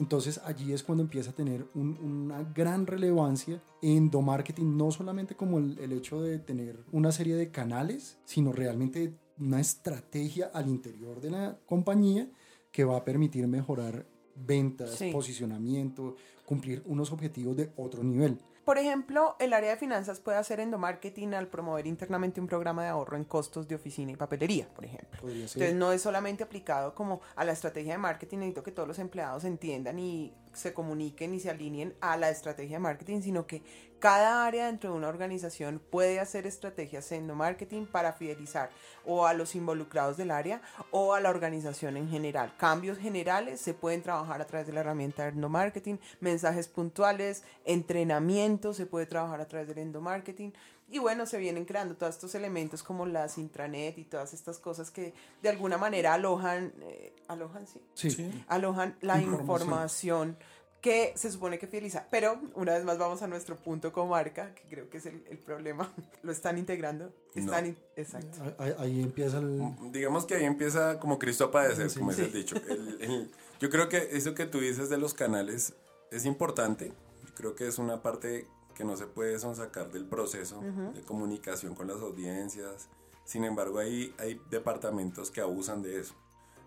Entonces 0.00 0.40
allí 0.44 0.72
es 0.72 0.82
cuando 0.82 1.04
empieza 1.04 1.30
a 1.30 1.34
tener 1.34 1.66
un- 1.74 1.96
una 2.02 2.42
gran 2.42 2.86
relevancia 2.86 3.62
endomarketing, 3.80 4.76
no 4.76 4.90
solamente 4.90 5.36
como 5.36 5.58
el, 5.58 5.78
el 5.78 5.92
hecho 5.92 6.20
de 6.20 6.38
tener 6.40 6.84
una 6.90 7.12
serie 7.12 7.36
de 7.36 7.50
canales, 7.52 8.18
sino 8.24 8.50
realmente 8.52 9.14
una 9.38 9.60
estrategia 9.60 10.50
al 10.52 10.68
interior 10.68 11.20
de 11.20 11.30
la 11.30 11.58
compañía 11.66 12.28
que 12.70 12.84
va 12.84 12.96
a 12.96 13.04
permitir 13.04 13.46
mejorar 13.46 14.06
ventas, 14.34 14.90
Sí. 14.90 15.10
posicionamiento, 15.12 16.16
cumplir 16.44 16.82
unos 16.86 17.12
objetivos 17.12 17.56
de 17.56 17.70
otro 17.76 18.02
nivel. 18.02 18.38
Por 18.64 18.78
ejemplo, 18.78 19.34
el 19.40 19.52
área 19.52 19.70
de 19.70 19.76
finanzas 19.76 20.20
puede 20.20 20.38
hacer 20.38 20.60
endomarketing 20.60 21.34
al 21.34 21.48
promover 21.48 21.86
internamente 21.86 22.40
un 22.40 22.46
programa 22.46 22.82
de 22.84 22.88
ahorro 22.88 23.16
en 23.16 23.24
costos 23.24 23.66
de 23.66 23.74
oficina 23.74 24.12
y 24.12 24.16
papelería, 24.16 24.68
por 24.68 24.84
ejemplo. 24.84 25.20
Entonces 25.28 25.74
no 25.74 25.90
es 25.92 26.02
solamente 26.02 26.44
aplicado 26.44 26.94
como 26.94 27.20
a 27.34 27.44
la 27.44 27.52
estrategia 27.52 27.92
de 27.92 27.98
marketing, 27.98 28.38
necesito 28.38 28.62
que 28.62 28.70
todos 28.70 28.86
los 28.86 28.98
empleados 29.00 29.44
entiendan 29.44 29.98
y 29.98 30.32
se 30.52 30.72
comuniquen 30.72 31.34
y 31.34 31.40
se 31.40 31.50
alineen 31.50 31.94
a 32.00 32.16
la 32.16 32.30
estrategia 32.30 32.76
de 32.76 32.82
marketing, 32.82 33.20
sino 33.22 33.46
que 33.46 33.62
cada 34.00 34.46
área 34.46 34.66
dentro 34.66 34.90
de 34.90 34.96
una 34.96 35.08
organización 35.08 35.78
puede 35.90 36.20
hacer 36.20 36.46
estrategias 36.46 37.12
en 37.12 37.26
marketing 37.36 37.84
para 37.84 38.14
fidelizar 38.14 38.70
o 39.04 39.26
a 39.26 39.34
los 39.34 39.54
involucrados 39.54 40.16
del 40.16 40.30
área 40.30 40.62
o 40.90 41.12
a 41.12 41.20
la 41.20 41.28
organización 41.28 41.98
en 41.98 42.08
general. 42.08 42.54
Cambios 42.56 42.96
generales 42.96 43.60
se 43.60 43.74
pueden 43.74 44.02
trabajar 44.02 44.40
a 44.40 44.46
través 44.46 44.66
de 44.66 44.72
la 44.72 44.80
herramienta 44.80 45.24
de 45.24 45.30
endomarketing, 45.30 46.00
mensajes 46.20 46.66
puntuales, 46.66 47.44
entrenamiento 47.66 48.72
se 48.72 48.86
puede 48.86 49.04
trabajar 49.04 49.42
a 49.42 49.48
través 49.48 49.68
del 49.68 49.78
endomarketing. 49.78 50.54
Y 50.90 50.98
bueno, 50.98 51.24
se 51.24 51.38
vienen 51.38 51.64
creando 51.64 51.94
todos 51.96 52.16
estos 52.16 52.34
elementos 52.34 52.82
como 52.82 53.06
las 53.06 53.38
intranet 53.38 53.96
y 53.98 54.04
todas 54.04 54.34
estas 54.34 54.58
cosas 54.58 54.90
que 54.90 55.14
de 55.42 55.48
alguna 55.48 55.78
manera 55.78 56.14
alojan, 56.14 56.72
eh, 56.82 57.14
alojan, 57.28 57.66
sí, 57.66 58.10
Sí. 58.10 58.44
alojan 58.48 58.96
la 59.00 59.20
Información. 59.20 59.60
información 59.68 60.36
que 60.80 61.12
se 61.14 61.30
supone 61.30 61.58
que 61.58 61.66
fideliza. 61.66 62.06
Pero 62.10 62.40
una 62.54 62.72
vez 62.72 62.84
más 62.84 62.96
vamos 62.98 63.20
a 63.22 63.26
nuestro 63.28 63.54
punto 63.54 63.92
comarca, 63.92 64.54
que 64.54 64.62
creo 64.68 64.88
que 64.90 64.96
es 64.96 65.06
el, 65.06 65.22
el 65.30 65.38
problema. 65.38 65.92
Lo 66.22 66.32
están 66.32 66.58
integrando. 66.58 67.12
Están 67.34 67.66
in- 67.66 67.78
Exacto. 67.96 68.38
Ahí, 68.58 68.74
ahí 68.78 69.02
empieza 69.02 69.38
el... 69.38 69.60
Digamos 69.92 70.24
que 70.24 70.34
ahí 70.36 70.44
empieza 70.44 70.98
como 70.98 71.18
Cristo 71.18 71.44
a 71.44 71.50
padecer, 71.52 71.88
Sí. 71.90 71.98
como 72.00 72.12
Sí. 72.12 72.22
el 72.22 72.32
dicho. 72.32 72.56
El- 72.68 72.96
el- 73.02 73.30
yo 73.60 73.68
creo 73.70 73.88
que 73.90 74.08
eso 74.12 74.34
que 74.34 74.46
tú 74.46 74.58
dices 74.58 74.88
de 74.88 74.96
los 74.96 75.12
canales 75.14 75.74
es 76.10 76.24
importante. 76.24 76.88
Yo 77.28 77.34
creo 77.36 77.54
que 77.54 77.68
es 77.68 77.78
una 77.78 78.02
parte 78.02 78.46
que 78.74 78.84
no 78.84 78.96
se 78.96 79.06
puede 79.06 79.38
sonsacar 79.38 79.90
del 79.90 80.06
proceso 80.06 80.60
de 80.94 81.02
comunicación 81.02 81.74
con 81.74 81.88
las 81.88 82.00
audiencias. 82.00 82.88
Sin 83.24 83.44
embargo, 83.44 83.78
ahí 83.78 84.14
hay 84.18 84.40
departamentos 84.50 85.30
que 85.30 85.40
abusan 85.40 85.82
de 85.82 86.00
eso. 86.00 86.14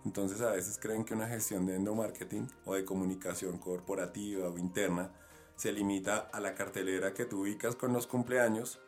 Entonces 0.06 0.42
a 0.42 0.52
veces 0.52 0.78
creen 0.82 1.06
que 1.06 1.14
una 1.14 1.28
gestión 1.28 1.66
de 1.66 1.76
endomarketing 1.76 2.50
o 2.66 2.76
de 2.76 2.86
comunicación 2.86 3.58
corporativa 3.58 4.50
o 4.50 4.58
interna 4.58 5.12
se 5.56 5.72
limita 5.72 6.18
a 6.18 6.40
la 6.40 6.56
cartelera 6.56 7.14
que 7.14 7.26
tú 7.26 7.42
ubicas 7.42 7.76
con 7.76 7.94
los 7.94 8.08
cumpleaños, 8.08 8.80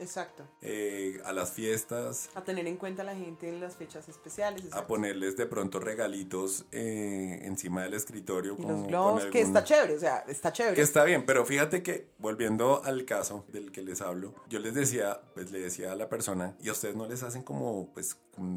Exacto. 0.00 0.44
eh, 0.62 1.20
a 1.24 1.32
las 1.32 1.52
fiestas, 1.52 2.30
A 2.34 2.42
tener 2.42 2.66
en 2.66 2.76
cuenta 2.76 3.02
a 3.02 3.04
la 3.04 3.14
gente 3.14 3.48
en 3.48 3.60
las 3.60 3.76
fechas 3.76 4.08
especiales. 4.08 4.62
a 4.62 4.66
exacto. 4.66 4.86
ponerles 4.88 5.36
de 5.36 5.46
pronto 5.46 5.78
regalitos 5.78 6.64
eh, 6.72 7.40
encima 7.44 7.82
del 7.82 7.94
escritorio. 7.94 8.54
Y 8.54 8.62
con- 8.62 8.66
los 8.68 8.78
con 8.80 8.86
globos, 8.88 9.24
que 9.26 9.38
algún- 9.42 9.56
está 9.56 9.64
chévere, 9.64 9.94
o 9.96 10.00
sea, 10.00 10.24
está 10.26 10.52
chévere. 10.52 10.74
que 10.74 10.82
está 10.82 11.04
bien, 11.04 11.24
pero 11.26 11.44
fíjate 11.44 11.82
que 11.82 12.08
volviendo 12.18 12.82
al 12.84 13.04
caso 13.04 13.44
del 13.52 13.70
que 13.72 13.82
les 13.82 14.00
hablo, 14.00 14.34
yo 14.48 14.58
les 14.58 14.74
decía, 14.74 15.20
pues 15.34 15.50
le 15.52 15.60
decía 15.60 15.92
a 15.92 15.96
la 15.96 16.08
persona, 16.08 16.56
y 16.60 16.68
a 16.68 16.72
ustedes 16.72 16.96
no 16.96 17.06
les 17.06 17.22
hacen 17.22 17.42
como, 17.42 17.90
pues, 17.94 18.16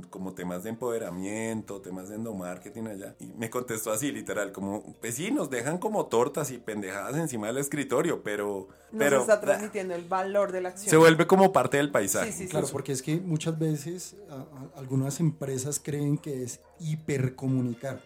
como 0.09 0.33
temas 0.33 0.63
de 0.63 0.69
empoderamiento, 0.69 1.81
temas 1.81 2.07
de 2.09 2.15
endomarketing 2.15 2.87
allá. 2.87 3.15
Y 3.19 3.25
me 3.33 3.49
contestó 3.49 3.91
así, 3.91 4.11
literal, 4.11 4.51
como, 4.53 4.95
pues 5.01 5.15
sí, 5.15 5.29
nos 5.31 5.49
dejan 5.49 5.77
como 5.77 6.05
tortas 6.05 6.51
y 6.51 6.57
pendejadas 6.57 7.15
encima 7.17 7.47
del 7.47 7.57
escritorio, 7.57 8.23
pero... 8.23 8.67
No 8.91 8.99
pero 8.99 9.17
se 9.17 9.21
está 9.23 9.41
transmitiendo 9.41 9.95
el 9.95 10.03
valor 10.05 10.51
de 10.51 10.61
la 10.61 10.69
acción. 10.69 10.89
se 10.89 10.97
vuelve 10.97 11.25
como 11.35 11.51
parte 11.51 11.77
del 11.77 11.91
paisaje. 11.91 12.31
Sí, 12.31 12.37
sí, 12.37 12.43
sí. 12.45 12.49
Claro, 12.49 12.67
porque 12.71 12.91
es 12.91 13.01
que 13.01 13.17
muchas 13.19 13.57
veces 13.57 14.15
a- 14.29 14.35
a- 14.35 14.79
algunas 14.79 15.19
empresas 15.19 15.79
creen 15.83 16.17
que 16.17 16.43
es 16.43 16.59
hipercomunicar, 16.79 18.01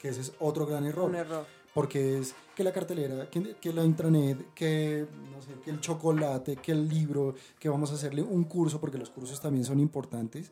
que 0.00 0.08
ese 0.08 0.20
es 0.20 0.32
otro 0.40 0.66
gran 0.66 0.84
error. 0.86 1.08
Un 1.10 1.16
error. 1.16 1.46
porque 1.74 2.18
es 2.18 2.34
que 2.56 2.64
la 2.64 2.72
cartelera, 2.72 3.30
que, 3.30 3.54
que 3.60 3.72
la 3.72 3.84
intranet, 3.84 4.52
que, 4.54 5.06
no 5.32 5.40
sé, 5.40 5.50
que 5.64 5.70
el 5.70 5.78
chocolate, 5.80 6.56
que 6.56 6.72
el 6.72 6.88
libro, 6.88 7.36
que 7.60 7.68
vamos 7.68 7.92
a 7.92 7.94
hacerle 7.94 8.20
un 8.22 8.44
curso, 8.44 8.80
porque 8.80 8.98
los 8.98 9.10
cursos 9.10 9.40
también 9.40 9.64
son 9.64 9.78
importantes, 9.78 10.50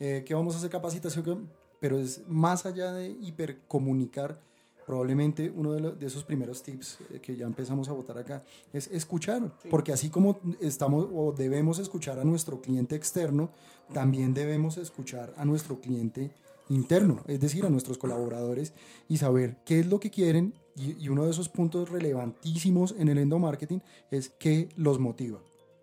eh, 0.00 0.24
que 0.26 0.34
vamos 0.34 0.54
a 0.54 0.58
hacer 0.58 0.70
capacitación, 0.70 1.24
que- 1.24 1.36
pero 1.78 1.96
es 1.98 2.22
más 2.26 2.66
allá 2.66 2.92
de 2.92 3.10
hipercomunicar, 3.10 4.40
probablemente 4.86 5.52
uno 5.54 5.72
de, 5.72 6.06
esos 6.06 6.24
primeros 6.24 6.62
tips 6.62 6.98
eh, 7.10 7.20
que 7.20 7.36
ya 7.36 7.46
empezamos 7.46 7.88
a 7.88 7.92
votar 7.92 8.18
acá 8.18 8.42
es 8.72 8.88
escuchar, 8.88 9.52
porque 9.70 9.92
así 9.92 10.10
como 10.10 10.38
estamos 10.60 11.08
o 11.12 11.32
debemos 11.32 11.78
escuchar 11.78 12.18
a 12.18 12.24
nuestro 12.24 12.60
cliente 12.60 12.94
externo, 12.96 13.50
también 13.92 14.34
debemos 14.34 14.76
escuchar 14.76 15.34
a 15.36 15.44
nuestro 15.44 15.80
cliente 15.80 16.30
interno, 16.68 17.20
es 17.26 17.40
decir, 17.40 17.66
a 17.66 17.70
nuestros 17.70 17.98
colaboradores 17.98 18.72
y 19.08 19.18
saber 19.18 19.58
qué 19.64 19.80
es 19.80 19.86
lo 19.86 20.00
que 20.00 20.10
quieren 20.10 20.54
y, 20.76 21.02
y 21.02 21.08
uno 21.08 21.24
de 21.24 21.30
esos 21.30 21.48
puntos 21.48 21.90
relevantísimos 21.90 22.94
en 22.98 23.08
el 23.08 23.18
endomarketing 23.18 23.82
es 24.10 24.30
qué 24.38 24.68
los 24.76 24.98
motiva. 24.98 25.40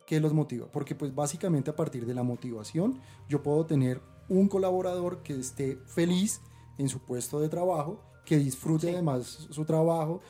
¿Qué 0.07 0.19
los 0.19 0.33
motiva? 0.33 0.67
Porque 0.69 0.93
pues 0.93 1.15
básicamente 1.15 1.69
a 1.69 1.75
partir 1.75 2.05
de 2.05 2.13
la 2.13 2.23
motivación 2.23 2.99
yo 3.29 3.41
puedo 3.43 3.65
tener 3.65 4.01
un 4.27 4.47
colaborador 4.47 5.23
que 5.23 5.39
esté 5.39 5.77
feliz 5.85 6.41
en 6.77 6.89
su 6.89 6.99
puesto 6.99 7.39
de 7.39 7.49
trabajo, 7.49 8.01
que 8.25 8.37
disfrute 8.37 8.91
además 8.91 9.47
su 9.49 9.65
trabajo. 9.65 10.21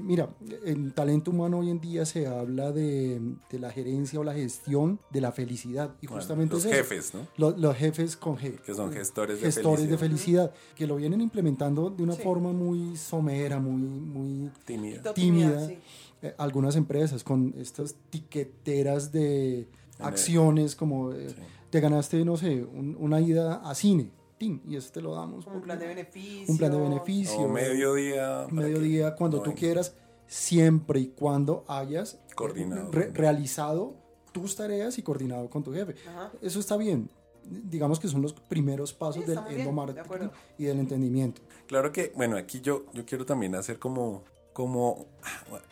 Mira, 0.00 0.28
en 0.64 0.92
talento 0.92 1.32
humano 1.32 1.58
hoy 1.58 1.70
en 1.70 1.80
día 1.80 2.06
se 2.06 2.28
habla 2.28 2.70
de, 2.70 3.20
de 3.50 3.58
la 3.58 3.72
gerencia 3.72 4.20
o 4.20 4.22
la 4.22 4.32
gestión 4.32 5.00
de 5.10 5.20
la 5.20 5.32
felicidad 5.32 5.96
y 6.00 6.06
Bueno, 6.06 6.20
justamente 6.20 6.54
los 6.54 6.64
es 6.64 6.70
eso. 6.72 6.76
jefes, 6.84 7.14
¿no? 7.14 7.26
Los, 7.36 7.58
los 7.58 7.74
jefes 7.74 8.16
con 8.16 8.36
G. 8.36 8.60
Que 8.60 8.74
son 8.74 8.92
gestores 8.92 9.40
de 9.40 9.46
Gestores 9.46 9.88
de 9.90 9.98
felicidad. 9.98 10.50
felicidad, 10.52 10.74
que 10.76 10.86
lo 10.86 10.94
vienen 10.94 11.20
implementando 11.20 11.90
de 11.90 12.04
una 12.04 12.14
Sí. 12.14 12.22
forma 12.22 12.52
muy 12.52 12.96
somera, 12.96 13.58
muy, 13.58 13.72
muy 13.82 14.50
Tímida. 14.64 15.12
tímida. 15.14 15.66
sí. 15.66 15.78
eh, 16.22 16.34
algunas 16.38 16.76
empresas 16.76 17.24
con 17.24 17.52
estas 17.58 17.96
tiqueteras 18.10 19.10
de 19.10 19.66
acciones 19.98 20.76
como 20.76 21.12
eh, 21.12 21.28
Sí. 21.30 21.34
te 21.70 21.80
ganaste, 21.80 22.24
no 22.24 22.36
sé, 22.36 22.62
un- 22.64 22.96
una 23.00 23.20
ida 23.20 23.56
a 23.68 23.74
cine, 23.74 24.10
tin, 24.38 24.62
y 24.66 24.76
eso 24.76 24.90
te 24.92 25.00
lo 25.02 25.14
damos. 25.14 25.46
Un 25.46 25.60
plan 25.60 25.78
de 25.78 25.86
beneficios. 25.86 26.48
un 26.48 26.58
plan 26.58 26.70
de 26.72 26.78
beneficio. 26.78 27.38
O 27.40 27.48
mediodía. 27.48 28.46
mediodía, 28.50 29.14
cuando 29.16 29.38
no 29.38 29.42
tú 29.42 29.50
venga. 29.50 29.60
quieras, 29.60 29.94
siempre 30.26 31.00
y 31.00 31.08
cuando 31.08 31.64
hayas 31.68 32.18
Coordinado. 32.34 32.90
re- 32.92 33.10
realizado 33.12 33.94
tus 34.32 34.54
tareas 34.56 34.96
y 34.98 35.02
coordinado 35.02 35.48
con 35.50 35.62
tu 35.64 35.72
jefe. 35.72 35.94
Ajá. 36.08 36.32
Eso 36.40 36.60
está 36.60 36.76
bien. 36.76 37.10
Digamos 37.44 37.98
que 37.98 38.08
son 38.08 38.20
los 38.20 38.34
primeros 38.34 38.92
pasos 38.92 39.24
Sí, 39.24 39.30
del 39.30 39.42
de 39.44 39.60
endomarketing 39.60 40.00
acuerdo. 40.04 40.32
y 40.58 40.64
del 40.64 40.78
entendimiento. 40.80 41.40
Claro 41.66 41.92
que, 41.92 42.12
bueno, 42.14 42.36
aquí 42.36 42.60
yo, 42.60 42.84
yo 42.92 43.06
quiero 43.06 43.24
también 43.24 43.54
hacer 43.54 43.78
como, 43.78 44.22
como 44.52 45.06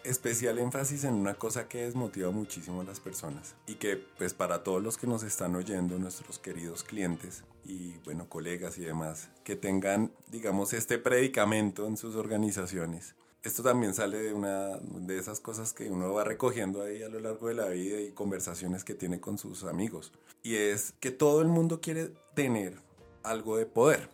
especial 0.04 0.58
énfasis 0.58 1.04
en 1.04 1.14
una 1.14 1.34
cosa 1.34 1.68
que 1.68 1.82
desmotiva 1.82 2.30
muchísimo 2.30 2.80
a 2.80 2.84
las 2.84 2.98
personas 3.00 3.54
y 3.66 3.74
que 3.74 3.96
pues 4.16 4.32
para 4.32 4.62
todos 4.64 4.82
los 4.82 4.96
que 4.96 5.06
nos 5.06 5.22
están 5.22 5.54
oyendo, 5.54 5.98
nuestros 5.98 6.38
queridos 6.38 6.82
clientes 6.82 7.44
y 7.66 7.98
bueno, 8.04 8.28
colegas 8.28 8.78
y 8.78 8.84
demás, 8.84 9.30
que 9.44 9.56
tengan, 9.56 10.12
digamos, 10.30 10.72
este 10.72 10.98
predicamento 10.98 11.86
en 11.86 11.96
sus 11.96 12.14
organizaciones. 12.14 13.14
Esto 13.42 13.62
también 13.62 13.94
sale 13.94 14.18
de 14.18 14.32
una 14.32 14.76
de 14.78 15.18
esas 15.18 15.38
cosas 15.38 15.72
que 15.72 15.88
uno 15.88 16.12
va 16.12 16.24
recogiendo 16.24 16.82
ahí 16.82 17.02
a 17.02 17.08
lo 17.08 17.20
largo 17.20 17.48
de 17.48 17.54
la 17.54 17.68
vida 17.68 18.00
y 18.00 18.10
conversaciones 18.10 18.82
que 18.82 18.94
tiene 18.94 19.20
con 19.20 19.38
sus 19.38 19.64
amigos. 19.64 20.12
Y 20.42 20.56
es 20.56 20.94
que 20.98 21.12
todo 21.12 21.42
el 21.42 21.48
mundo 21.48 21.80
quiere 21.80 22.10
tener 22.34 22.80
algo 23.22 23.56
de 23.56 23.66
poder. 23.66 24.08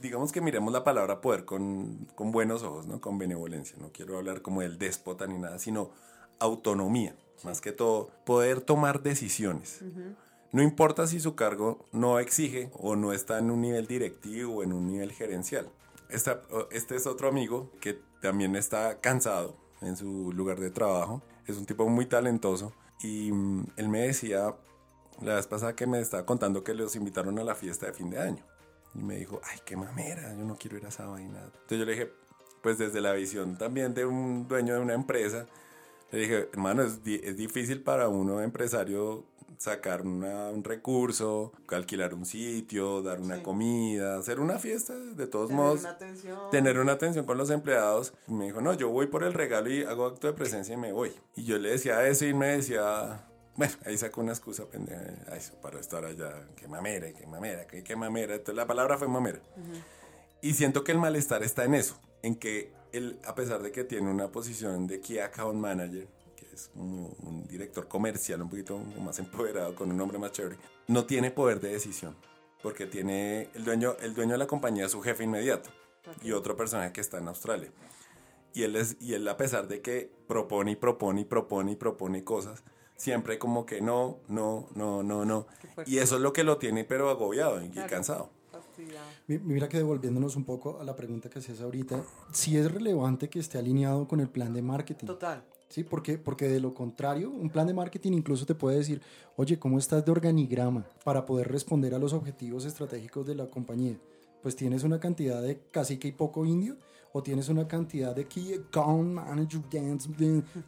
Digamos 0.00 0.30
que 0.30 0.40
miremos 0.40 0.72
la 0.72 0.84
palabra 0.84 1.20
poder 1.20 1.44
con, 1.44 2.08
con 2.14 2.30
buenos 2.30 2.62
ojos, 2.62 2.86
¿no? 2.86 3.00
con 3.00 3.18
benevolencia. 3.18 3.76
No 3.80 3.90
quiero 3.92 4.16
hablar 4.18 4.42
como 4.42 4.60
del 4.60 4.78
déspota 4.78 5.26
ni 5.26 5.38
nada, 5.38 5.58
sino 5.58 5.90
autonomía. 6.38 7.16
Más 7.44 7.60
que 7.60 7.72
todo, 7.72 8.10
poder 8.24 8.60
tomar 8.60 9.02
decisiones. 9.02 9.82
No 10.56 10.62
importa 10.62 11.06
si 11.06 11.20
su 11.20 11.34
cargo 11.34 11.84
no 11.92 12.18
exige 12.18 12.70
o 12.72 12.96
no 12.96 13.12
está 13.12 13.38
en 13.38 13.50
un 13.50 13.60
nivel 13.60 13.86
directivo 13.86 14.54
o 14.54 14.62
en 14.62 14.72
un 14.72 14.86
nivel 14.86 15.12
gerencial. 15.12 15.68
Esta- 16.08 16.40
este 16.70 16.96
es 16.96 17.06
otro 17.06 17.28
amigo 17.28 17.70
que 17.78 18.00
también 18.22 18.56
está 18.56 18.98
cansado 19.02 19.54
en 19.82 19.98
su 19.98 20.32
lugar 20.32 20.58
de 20.58 20.70
trabajo. 20.70 21.20
Es 21.46 21.58
un 21.58 21.66
tipo 21.66 21.86
muy 21.90 22.06
talentoso 22.06 22.72
y 23.02 23.32
mm, 23.32 23.66
él 23.76 23.88
me 23.90 24.00
decía 24.06 24.54
la 25.20 25.34
vez 25.34 25.46
pasada 25.46 25.76
que 25.76 25.86
me 25.86 26.00
estaba 26.00 26.24
contando 26.24 26.64
que 26.64 26.72
los 26.72 26.96
invitaron 26.96 27.38
a 27.38 27.44
la 27.44 27.54
fiesta 27.54 27.84
de 27.84 27.92
fin 27.92 28.08
de 28.08 28.18
año. 28.18 28.42
Y 28.94 29.00
me 29.00 29.16
dijo, 29.16 29.42
ay, 29.44 29.58
qué 29.66 29.76
mamera, 29.76 30.34
yo 30.34 30.42
no 30.46 30.56
quiero 30.56 30.78
ir 30.78 30.86
a 30.86 30.88
esa 30.88 31.04
vaina. 31.04 31.38
Entonces 31.44 31.78
yo 31.80 31.84
le 31.84 31.92
dije, 31.92 32.10
pues 32.62 32.78
desde 32.78 33.02
la 33.02 33.12
visión 33.12 33.58
también 33.58 33.92
de 33.92 34.06
un 34.06 34.48
dueño 34.48 34.72
de 34.72 34.80
una 34.80 34.94
empresa, 34.94 35.48
le 36.12 36.18
dije, 36.18 36.48
hermano, 36.50 36.82
es, 36.82 37.00
es 37.04 37.36
difícil 37.36 37.82
para 37.82 38.08
uno 38.08 38.40
empresario 38.40 39.26
sacar 39.58 40.02
una- 40.02 40.50
un 40.50 40.62
recurso, 40.64 41.52
alquilar 41.68 42.14
un 42.14 42.26
sitio, 42.26 43.02
dar 43.02 43.20
una 43.20 43.36
Sí. 43.36 43.42
comida, 43.42 44.18
hacer 44.18 44.40
una 44.40 44.58
fiesta, 44.58 44.94
de 44.94 45.26
todos 45.26 45.48
Tener 45.48 45.62
modos 45.62 45.80
una 45.80 46.50
tener 46.50 46.78
una 46.78 46.92
atención 46.92 47.24
con 47.26 47.38
los 47.38 47.50
empleados. 47.50 48.12
Y 48.28 48.32
me 48.32 48.46
dijo, 48.46 48.60
no, 48.60 48.74
yo 48.74 48.88
voy 48.90 49.06
por 49.06 49.22
el 49.24 49.32
regalo 49.34 49.70
y 49.70 49.82
hago 49.84 50.06
acto 50.06 50.26
de 50.26 50.32
presencia 50.32 50.74
y 50.74 50.76
me 50.76 50.92
voy. 50.92 51.12
Y 51.34 51.44
yo 51.44 51.58
le 51.58 51.70
decía 51.70 52.06
eso 52.06 52.24
y 52.26 52.34
me 52.34 52.48
decía, 52.48 53.26
bueno, 53.56 53.72
ahí 53.86 53.96
sacó 53.96 54.20
una 54.20 54.32
excusa 54.32 54.66
pendeja 54.66 55.00
para 55.62 55.80
estar 55.80 56.04
allá, 56.04 56.46
que 56.56 56.68
mamera, 56.68 57.12
que 57.14 57.26
mamera, 57.26 57.66
que, 57.66 57.82
que 57.82 57.96
mamera. 57.96 58.34
Entonces 58.34 58.56
la 58.56 58.66
palabra 58.66 58.98
fue 58.98 59.08
mamera. 59.08 59.40
Y 60.42 60.52
siento 60.54 60.84
que 60.84 60.92
el 60.92 60.98
malestar 60.98 61.42
está 61.42 61.64
en 61.64 61.74
eso, 61.74 61.98
en 62.22 62.36
que 62.36 62.72
él, 62.92 63.18
a 63.26 63.34
pesar 63.34 63.62
de 63.62 63.72
que 63.72 63.84
tiene 63.84 64.10
una 64.10 64.28
posición 64.30 64.86
de 64.86 65.00
Key 65.00 65.18
Account 65.18 65.58
Manager, 65.58 66.06
que 66.06 66.15
es 66.56 66.68
como 66.68 67.08
un 67.22 67.46
director 67.46 67.86
comercial 67.86 68.42
un 68.42 68.48
poquito 68.48 68.78
más 68.78 69.18
empoderado, 69.18 69.74
con 69.74 69.90
un 69.90 69.96
nombre 69.96 70.18
más 70.18 70.32
chévere, 70.32 70.56
no 70.88 71.04
tiene 71.04 71.30
poder 71.30 71.60
de 71.60 71.68
decisión, 71.72 72.16
porque 72.62 72.86
tiene 72.86 73.50
el 73.54 73.64
dueño, 73.64 73.94
el 74.00 74.14
dueño 74.14 74.32
de 74.32 74.38
la 74.38 74.46
compañía 74.46 74.86
es 74.86 74.92
su 74.92 75.02
jefe 75.02 75.24
inmediato 75.24 75.70
y 76.22 76.32
otro 76.32 76.56
personaje 76.56 76.92
que 76.92 77.00
está 77.00 77.18
en 77.18 77.28
Australia. 77.28 77.70
Y 78.54 78.62
él, 78.62 78.74
es, 78.76 78.96
y 79.00 79.12
él 79.12 79.28
a 79.28 79.36
pesar 79.36 79.68
de 79.68 79.82
que 79.82 80.10
propone 80.26 80.70
y 80.72 80.76
propone 80.76 81.20
y 81.20 81.24
propone 81.26 81.72
y 81.72 81.76
propone 81.76 82.24
cosas, 82.24 82.64
siempre 82.96 83.38
como 83.38 83.66
que 83.66 83.82
no, 83.82 84.20
no, 84.28 84.68
no, 84.74 85.02
no, 85.02 85.26
no. 85.26 85.46
Y 85.84 85.98
eso 85.98 86.16
es 86.16 86.22
lo 86.22 86.32
que 86.32 86.42
lo 86.42 86.56
tiene 86.56 86.84
pero 86.84 87.10
agobiado 87.10 87.62
y 87.62 87.68
Claro. 87.68 87.90
cansado. 87.90 88.30
Mira 89.26 89.68
que 89.68 89.78
devolviéndonos 89.78 90.36
un 90.36 90.44
poco 90.44 90.80
a 90.80 90.84
la 90.84 90.94
pregunta 90.94 91.28
que 91.28 91.38
hacías 91.40 91.60
ahorita, 91.60 92.02
sí 92.32 92.56
es 92.56 92.70
relevante 92.70 93.28
que 93.28 93.38
esté 93.40 93.58
alineado 93.58 94.06
con 94.06 94.20
el 94.20 94.28
plan 94.28 94.54
de 94.54 94.62
marketing. 94.62 95.06
Total. 95.06 95.44
Sí, 95.68 95.82
porque, 95.84 96.16
porque 96.16 96.48
de 96.48 96.60
lo 96.60 96.74
contrario, 96.74 97.30
un 97.30 97.50
plan 97.50 97.66
de 97.66 97.74
marketing 97.74 98.12
incluso 98.12 98.46
te 98.46 98.54
puede 98.54 98.78
decir, 98.78 99.02
oye, 99.36 99.58
¿cómo 99.58 99.78
estás 99.78 100.04
de 100.04 100.12
organigrama 100.12 100.86
para 101.04 101.26
poder 101.26 101.48
responder 101.48 101.94
a 101.94 101.98
los 101.98 102.12
objetivos 102.12 102.64
estratégicos 102.64 103.26
de 103.26 103.34
la 103.34 103.46
compañía? 103.46 103.96
Pues 104.42 104.54
tienes 104.54 104.84
una 104.84 105.00
cantidad 105.00 105.42
de 105.42 105.60
cacique 105.72 106.08
y 106.08 106.12
poco 106.12 106.44
indio, 106.46 106.76
o 107.12 107.22
tienes 107.22 107.48
una 107.48 107.66
cantidad 107.66 108.14
de 108.14 108.26
key 108.26 108.54
account 108.54 109.08
manager, 109.14 109.62
dance, 109.72 110.08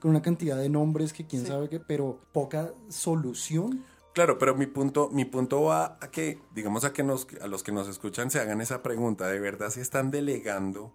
con 0.00 0.10
una 0.10 0.22
cantidad 0.22 0.56
de 0.56 0.68
nombres 0.68 1.12
que 1.12 1.26
quién 1.26 1.42
Sí. 1.42 1.48
sabe 1.48 1.68
qué, 1.68 1.78
pero 1.78 2.18
poca 2.32 2.72
solución. 2.88 3.84
Claro, 4.14 4.38
pero 4.38 4.56
mi 4.56 4.66
punto, 4.66 5.10
mi 5.12 5.24
punto 5.26 5.62
va 5.62 5.98
a 6.00 6.10
que, 6.10 6.40
digamos, 6.54 6.84
a 6.84 6.92
que 6.92 7.04
nos, 7.04 7.26
a 7.40 7.46
los 7.46 7.62
que 7.62 7.70
nos 7.70 7.86
escuchan 7.86 8.30
se 8.30 8.40
hagan 8.40 8.60
esa 8.60 8.82
pregunta. 8.82 9.28
¿De 9.28 9.38
verdad 9.38 9.70
si 9.70 9.80
están 9.80 10.10
delegando 10.10 10.92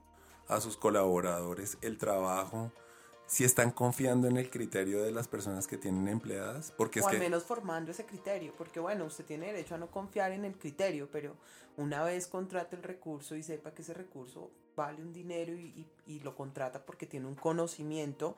a 0.47 0.59
sus 0.59 0.75
colaboradores 0.75 1.77
el 1.81 1.97
trabajo? 1.97 2.71
¿Si 3.33 3.43
están 3.43 3.71
confiando 3.71 4.27
en 4.27 4.37
el 4.37 4.51
criterio 4.51 5.01
de 5.01 5.09
las 5.11 5.27
personas 5.27 5.65
que 5.65 5.75
tienen 5.75 6.07
empleadas? 6.07 6.71
Porque 6.77 6.99
es 6.99 7.05
o 7.05 7.07
al 7.07 7.15
que... 7.15 7.19
menos 7.19 7.41
formando 7.41 7.89
ese 7.89 8.05
criterio, 8.05 8.53
porque 8.55 8.79
bueno, 8.79 9.05
usted 9.05 9.25
tiene 9.25 9.47
derecho 9.47 9.73
a 9.73 9.79
no 9.79 9.89
confiar 9.89 10.33
en 10.33 10.45
el 10.45 10.55
criterio, 10.55 11.09
pero 11.11 11.35
una 11.75 12.03
vez 12.03 12.27
contrate 12.27 12.75
el 12.75 12.83
recurso 12.83 13.35
y 13.35 13.41
sepa 13.41 13.73
que 13.73 13.81
ese 13.81 13.95
recurso 13.95 14.51
vale 14.75 15.01
un 15.01 15.11
dinero 15.11 15.51
y, 15.51 15.87
y- 16.05 16.13
y 16.13 16.19
lo 16.19 16.35
contrata 16.35 16.85
porque 16.85 17.07
tiene 17.07 17.25
un 17.25 17.33
conocimiento, 17.33 18.35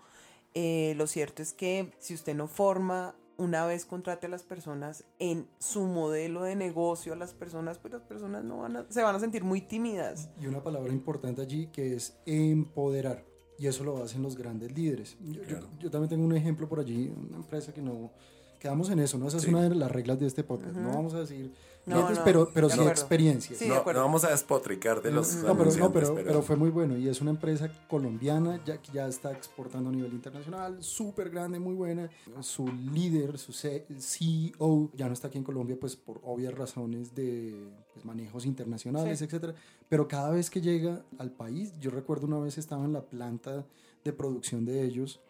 eh, 0.53 0.93
lo 0.95 1.07
cierto 1.07 1.41
es 1.41 1.51
que 1.51 1.91
si 1.99 2.13
usted 2.13 2.33
no 2.33 2.47
forma, 2.47 3.17
una 3.35 3.65
vez 3.65 3.83
contrate 3.83 4.27
a 4.27 4.29
las 4.29 4.43
personas 4.43 5.03
en 5.19 5.45
su 5.59 5.83
modelo 5.83 6.43
de 6.43 6.55
negocio, 6.55 7.11
a 7.11 7.17
las 7.17 7.33
personas, 7.33 7.79
pues 7.79 7.93
las 7.93 8.03
personas 8.03 8.45
no 8.45 8.59
van 8.59 8.77
a, 8.77 8.85
se 8.89 9.03
van 9.03 9.13
a 9.13 9.19
sentir 9.19 9.43
muy 9.43 9.59
tímidas. 9.59 10.29
Y 10.39 10.47
una 10.47 10.63
palabra 10.63 10.93
importante 10.93 11.41
allí 11.41 11.67
que 11.67 11.97
es 11.97 12.17
empoderar. 12.25 13.25
Y 13.57 13.67
eso 13.67 13.83
lo 13.83 14.03
hacen 14.03 14.21
los 14.21 14.35
grandes 14.37 14.71
líderes. 14.75 15.15
Yo, 15.23 15.33
yo- 15.33 15.43
Claro. 15.43 15.67
yo 15.79 15.89
también 15.91 16.09
tengo 16.09 16.25
un 16.25 16.35
ejemplo 16.35 16.67
por 16.67 16.79
allí, 16.79 17.11
una 17.29 17.37
empresa 17.37 17.73
que 17.73 17.81
no... 17.81 18.11
Quedamos 18.59 18.89
en 18.89 18.99
eso, 18.99 19.17
¿no? 19.19 19.27
Esa 19.27 19.39
Sí. 19.39 19.45
es 19.47 19.51
una 19.53 19.61
de 19.69 19.75
las 19.75 19.91
reglas 19.91 20.19
de 20.19 20.25
este 20.27 20.43
podcast. 20.43 20.75
No 20.75 20.89
vamos 20.89 21.13
a 21.13 21.19
decir 21.19 21.51
clientes, 21.85 22.17
no, 22.17 22.23
pero, 22.23 22.49
pero 22.53 22.67
sí 22.67 22.73
acuerdo. 22.73 22.91
experiencias. 22.91 23.59
Sí, 23.59 23.67
no, 23.67 23.75
no 23.85 23.99
vamos 24.01 24.23
a 24.25 24.29
despotricar 24.31 25.01
de 25.01 25.11
los 25.11 25.35
No, 25.35 25.41
pero, 25.41 25.53
no, 25.53 25.61
anunciantes, 25.61 26.09
pero, 26.09 26.23
pero 26.25 26.41
fue 26.41 26.55
muy 26.55 26.69
bueno 26.69 26.97
y 26.97 27.07
es 27.07 27.21
una 27.21 27.31
empresa 27.31 27.69
colombiana 27.87 28.59
ya 28.65 28.81
que 28.81 28.91
ya 28.91 29.07
está 29.07 29.31
exportando 29.31 29.89
a 29.89 29.93
nivel 29.93 30.13
internacional, 30.13 30.83
súper 30.83 31.29
grande, 31.29 31.59
muy 31.59 31.75
buena. 31.75 32.09
Su 32.41 32.67
líder, 32.67 33.37
su 33.37 33.53
CEO, 33.53 34.91
ya 34.93 35.07
no 35.07 35.13
está 35.13 35.27
aquí 35.27 35.37
en 35.37 35.43
Colombia 35.43 35.77
pues 35.79 35.95
por 35.95 36.19
obvias 36.23 36.53
razones 36.53 37.13
de 37.15 37.69
pues, 37.93 38.05
manejos 38.05 38.45
internacionales, 38.45 39.19
Sí. 39.19 39.25
etcétera. 39.25 39.53
Pero 39.87 40.07
cada 40.07 40.31
vez 40.31 40.49
que 40.49 40.61
llega 40.61 41.03
al 41.17 41.31
país, 41.31 41.73
yo 41.79 41.91
recuerdo 41.91 42.27
una 42.27 42.39
vez 42.39 42.57
estaba 42.57 42.85
en 42.85 42.93
la 42.93 43.01
planta 43.03 43.65
de 44.03 44.13
producción 44.13 44.65
de 44.65 44.83
ellos, 44.83 45.21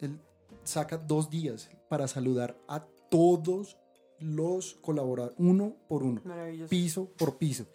él 0.00 0.18
saca 0.64 0.96
dos 0.98 1.30
días 1.30 1.70
para 1.88 2.06
saludar 2.08 2.56
a 2.68 2.84
todos 3.10 3.76
los 4.22 4.74
colaboradores, 4.74 5.36
uno 5.38 5.74
por 5.88 6.02
uno 6.02 6.22
piso 6.68 7.08
por 7.18 7.36
piso. 7.38 7.66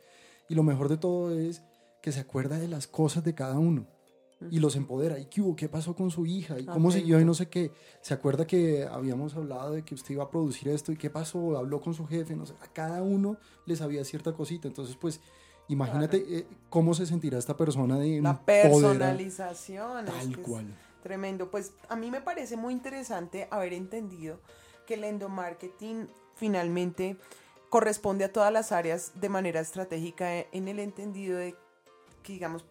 Y 0.49 0.55
lo 0.55 0.63
mejor 0.63 0.89
de 0.89 0.97
todo 0.97 1.37
es 1.37 1.61
que 2.01 2.11
se 2.11 2.19
acuerda 2.21 2.57
de 2.57 2.67
las 2.67 2.87
cosas 2.87 3.23
de 3.23 3.35
cada 3.35 3.59
uno 3.59 3.85
y 4.51 4.59
los 4.59 4.75
empodera. 4.75 5.19
¿Y 5.19 5.25
qué 5.25 5.41
hubo? 5.41 5.55
¿Qué 5.55 5.67
pasó 5.67 5.95
con 5.95 6.11
su 6.11 6.25
hija? 6.25 6.59
¿Y 6.59 6.65
cómo 6.65 6.89
Atento. 6.89 6.91
siguió? 6.91 7.19
Y 7.19 7.25
no 7.25 7.33
sé 7.33 7.49
qué. 7.49 7.71
Se 8.01 8.13
acuerda 8.13 8.45
que 8.45 8.85
habíamos 8.85 9.35
hablado 9.35 9.71
de 9.71 9.83
que 9.83 9.95
usted 9.95 10.13
iba 10.13 10.23
a 10.23 10.29
producir 10.29 10.69
esto 10.69 10.91
y 10.91 10.97
qué 10.97 11.09
pasó. 11.09 11.57
Habló 11.57 11.81
con 11.81 11.93
su 11.93 12.05
jefe. 12.05 12.35
No 12.35 12.45
sé. 12.45 12.53
A 12.61 12.67
cada 12.71 13.01
uno 13.01 13.37
le 13.65 13.75
sabía 13.75 14.05
cierta 14.05 14.33
cosita. 14.33 14.67
Entonces, 14.67 14.95
pues, 14.95 15.19
imagínate 15.69 16.23
eh, 16.29 16.47
cómo 16.69 16.93
se 16.93 17.07
sentirá 17.07 17.39
esta 17.39 17.57
persona 17.57 17.97
de 17.97 18.21
La 18.21 18.39
personalización. 18.45 20.07
es 20.07 20.13
Tal 20.13 20.33
que 20.35 20.41
es 20.41 20.47
cual. 20.47 20.65
Tremendo. 21.01 21.49
Pues 21.49 21.73
a 21.89 21.95
mí 21.95 22.11
me 22.11 22.21
parece 22.21 22.57
muy 22.57 22.73
interesante 22.73 23.47
haber 23.49 23.73
entendido 23.73 24.39
que 24.87 24.95
el 24.95 25.03
endomarketing 25.03 26.09
finalmente 26.35 27.17
corresponde 27.69 28.25
a 28.25 28.33
todas 28.33 28.51
las 28.51 28.71
áreas 28.71 29.11
de 29.19 29.29
manera 29.29 29.59
estratégica 29.59 30.35
e- 30.35 30.47
en 30.51 30.67
el 30.67 30.79
entendido 30.79 31.37
de 31.37 31.55
que, 32.23 32.33
digamos, 32.33 32.65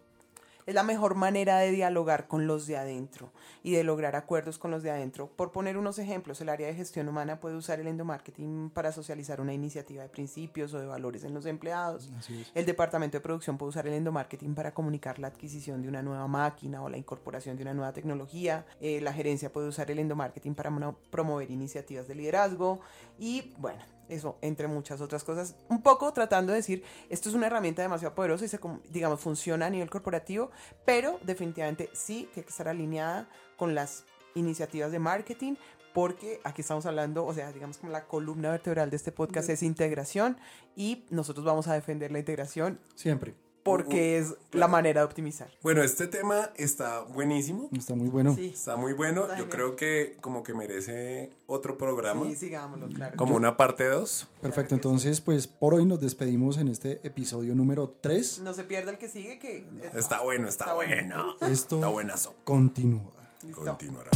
es 0.67 0.75
la 0.75 0.83
mejor 0.83 1.15
manera 1.15 1.57
de 1.59 1.71
dialogar 1.71 2.27
con 2.27 2.45
los 2.45 2.67
de 2.67 2.77
adentro 2.77 3.31
y 3.63 3.71
de 3.71 3.85
lograr 3.85 4.17
acuerdos 4.17 4.57
con 4.59 4.69
los 4.69 4.83
de 4.83 4.91
adentro. 4.91 5.27
Por 5.35 5.51
poner 5.51 5.77
unos 5.77 5.97
ejemplos, 5.97 6.41
el 6.41 6.49
área 6.49 6.67
de 6.67 6.75
gestión 6.75 7.07
humana 7.07 7.39
puede 7.39 7.55
usar 7.55 7.79
el 7.79 7.87
endomarketing 7.87 8.69
para 8.71 8.91
socializar 8.91 9.39
una 9.39 9.53
iniciativa 9.53 10.03
de 10.03 10.09
principios 10.09 10.73
o 10.73 10.79
de 10.79 10.85
valores 10.85 11.23
en 11.23 11.33
los 11.33 11.45
empleados. 11.45 12.09
El 12.53 12.65
departamento 12.65 13.17
de 13.17 13.21
producción 13.21 13.57
puede 13.57 13.69
usar 13.69 13.87
el 13.87 13.93
endomarketing 13.93 14.53
para 14.53 14.73
comunicar 14.73 15.19
la 15.19 15.27
adquisición 15.27 15.81
de 15.81 15.87
una 15.87 16.01
nueva 16.01 16.27
máquina 16.27 16.83
o 16.83 16.89
la 16.89 16.97
incorporación 16.97 17.55
de 17.55 17.63
una 17.63 17.73
nueva 17.73 17.93
tecnología. 17.93 18.65
Eh, 18.81 18.99
la 18.99 19.13
gerencia 19.13 19.53
puede 19.53 19.69
usar 19.69 19.89
el 19.89 19.99
endomarketing 19.99 20.53
para 20.53 20.69
promover 21.09 21.49
iniciativas 21.49 22.09
de 22.09 22.15
liderazgo. 22.15 22.81
Y 23.17 23.53
bueno, 23.57 23.81
eso 24.09 24.37
entre 24.41 24.67
muchas 24.67 25.01
otras 25.01 25.23
cosas. 25.23 25.55
Un 25.69 25.81
poco 25.81 26.11
tratando 26.13 26.51
de 26.51 26.57
decir, 26.57 26.83
esto 27.09 27.29
es 27.29 27.35
una 27.35 27.47
herramienta 27.47 27.81
demasiado 27.81 28.15
poderosa 28.15 28.45
y 28.45 28.47
se, 28.47 28.59
digamos, 28.89 29.19
funciona 29.19 29.67
a 29.67 29.69
nivel 29.69 29.89
corporativo, 29.89 30.51
pero 30.85 31.19
definitivamente 31.23 31.89
sí 31.93 32.29
que 32.33 32.41
hay 32.41 32.43
que 32.45 32.49
estar 32.49 32.67
alineada 32.67 33.29
con 33.57 33.75
las 33.75 34.05
iniciativas 34.35 34.91
de 34.91 34.99
marketing 34.99 35.55
porque 35.93 36.39
aquí 36.43 36.61
estamos 36.61 36.85
hablando, 36.85 37.25
o 37.25 37.33
sea, 37.33 37.51
digamos 37.51 37.79
como 37.79 37.91
la 37.91 38.05
columna 38.05 38.51
vertebral 38.51 38.91
de 38.91 38.97
este 38.97 39.11
podcast 39.11 39.49
es 39.49 39.63
integración 39.63 40.37
y 40.75 41.05
nosotros 41.09 41.43
vamos 41.43 41.67
a 41.67 41.73
defender 41.73 42.11
la 42.11 42.19
integración 42.19 42.79
Siempre. 42.93 43.46
Porque 43.67 44.17
es 44.17 44.35
la 44.51 44.67
manera 44.67 45.01
de 45.01 45.05
optimizar. 45.05 45.49
Bueno, 45.61 45.83
este 45.83 46.07
tema 46.07 46.49
está 46.55 47.01
buenísimo. 47.01 47.69
Está 47.77 47.95
muy 47.95 48.09
bueno. 48.09 48.33
Sí, 48.35 48.51
Está 48.53 48.75
muy 48.75 48.93
bueno. 48.93 49.23
Está 49.23 49.37
Yo 49.37 49.49
creo 49.49 49.75
que 49.75 50.17
como 50.21 50.43
que 50.43 50.53
merece 50.53 51.31
otro 51.45 51.77
programa. 51.77 52.25
sí, 52.25 52.35
sigámoslo, 52.35 52.87
claro. 52.87 53.15
Como 53.17 53.35
una 53.35 53.57
parte 53.57 53.85
2. 53.87 54.27
Perfecto. 54.41 54.75
Entonces, 54.75 55.21
pues, 55.21 55.47
por 55.47 55.73
hoy 55.73 55.85
nos 55.85 55.99
despedimos 55.99 56.57
en 56.57 56.67
este 56.69 56.99
episodio 57.07 57.55
número 57.55 57.95
3. 58.01 58.39
No 58.39 58.53
se 58.53 58.63
pierda 58.63 58.91
el 58.91 58.97
que 58.97 59.07
sigue, 59.09 59.39
que 59.39 59.65
Está 59.93 60.21
bueno, 60.21 60.47
está, 60.47 60.65
Está 60.65 60.73
bueno. 60.75 61.35
bueno. 61.39 61.53
Esto 61.53 61.75
Está 61.75 61.87
buenazo. 61.87 62.35
continúa. 62.43 63.11
Listo. 63.43 63.63
Continuará. 63.63 64.09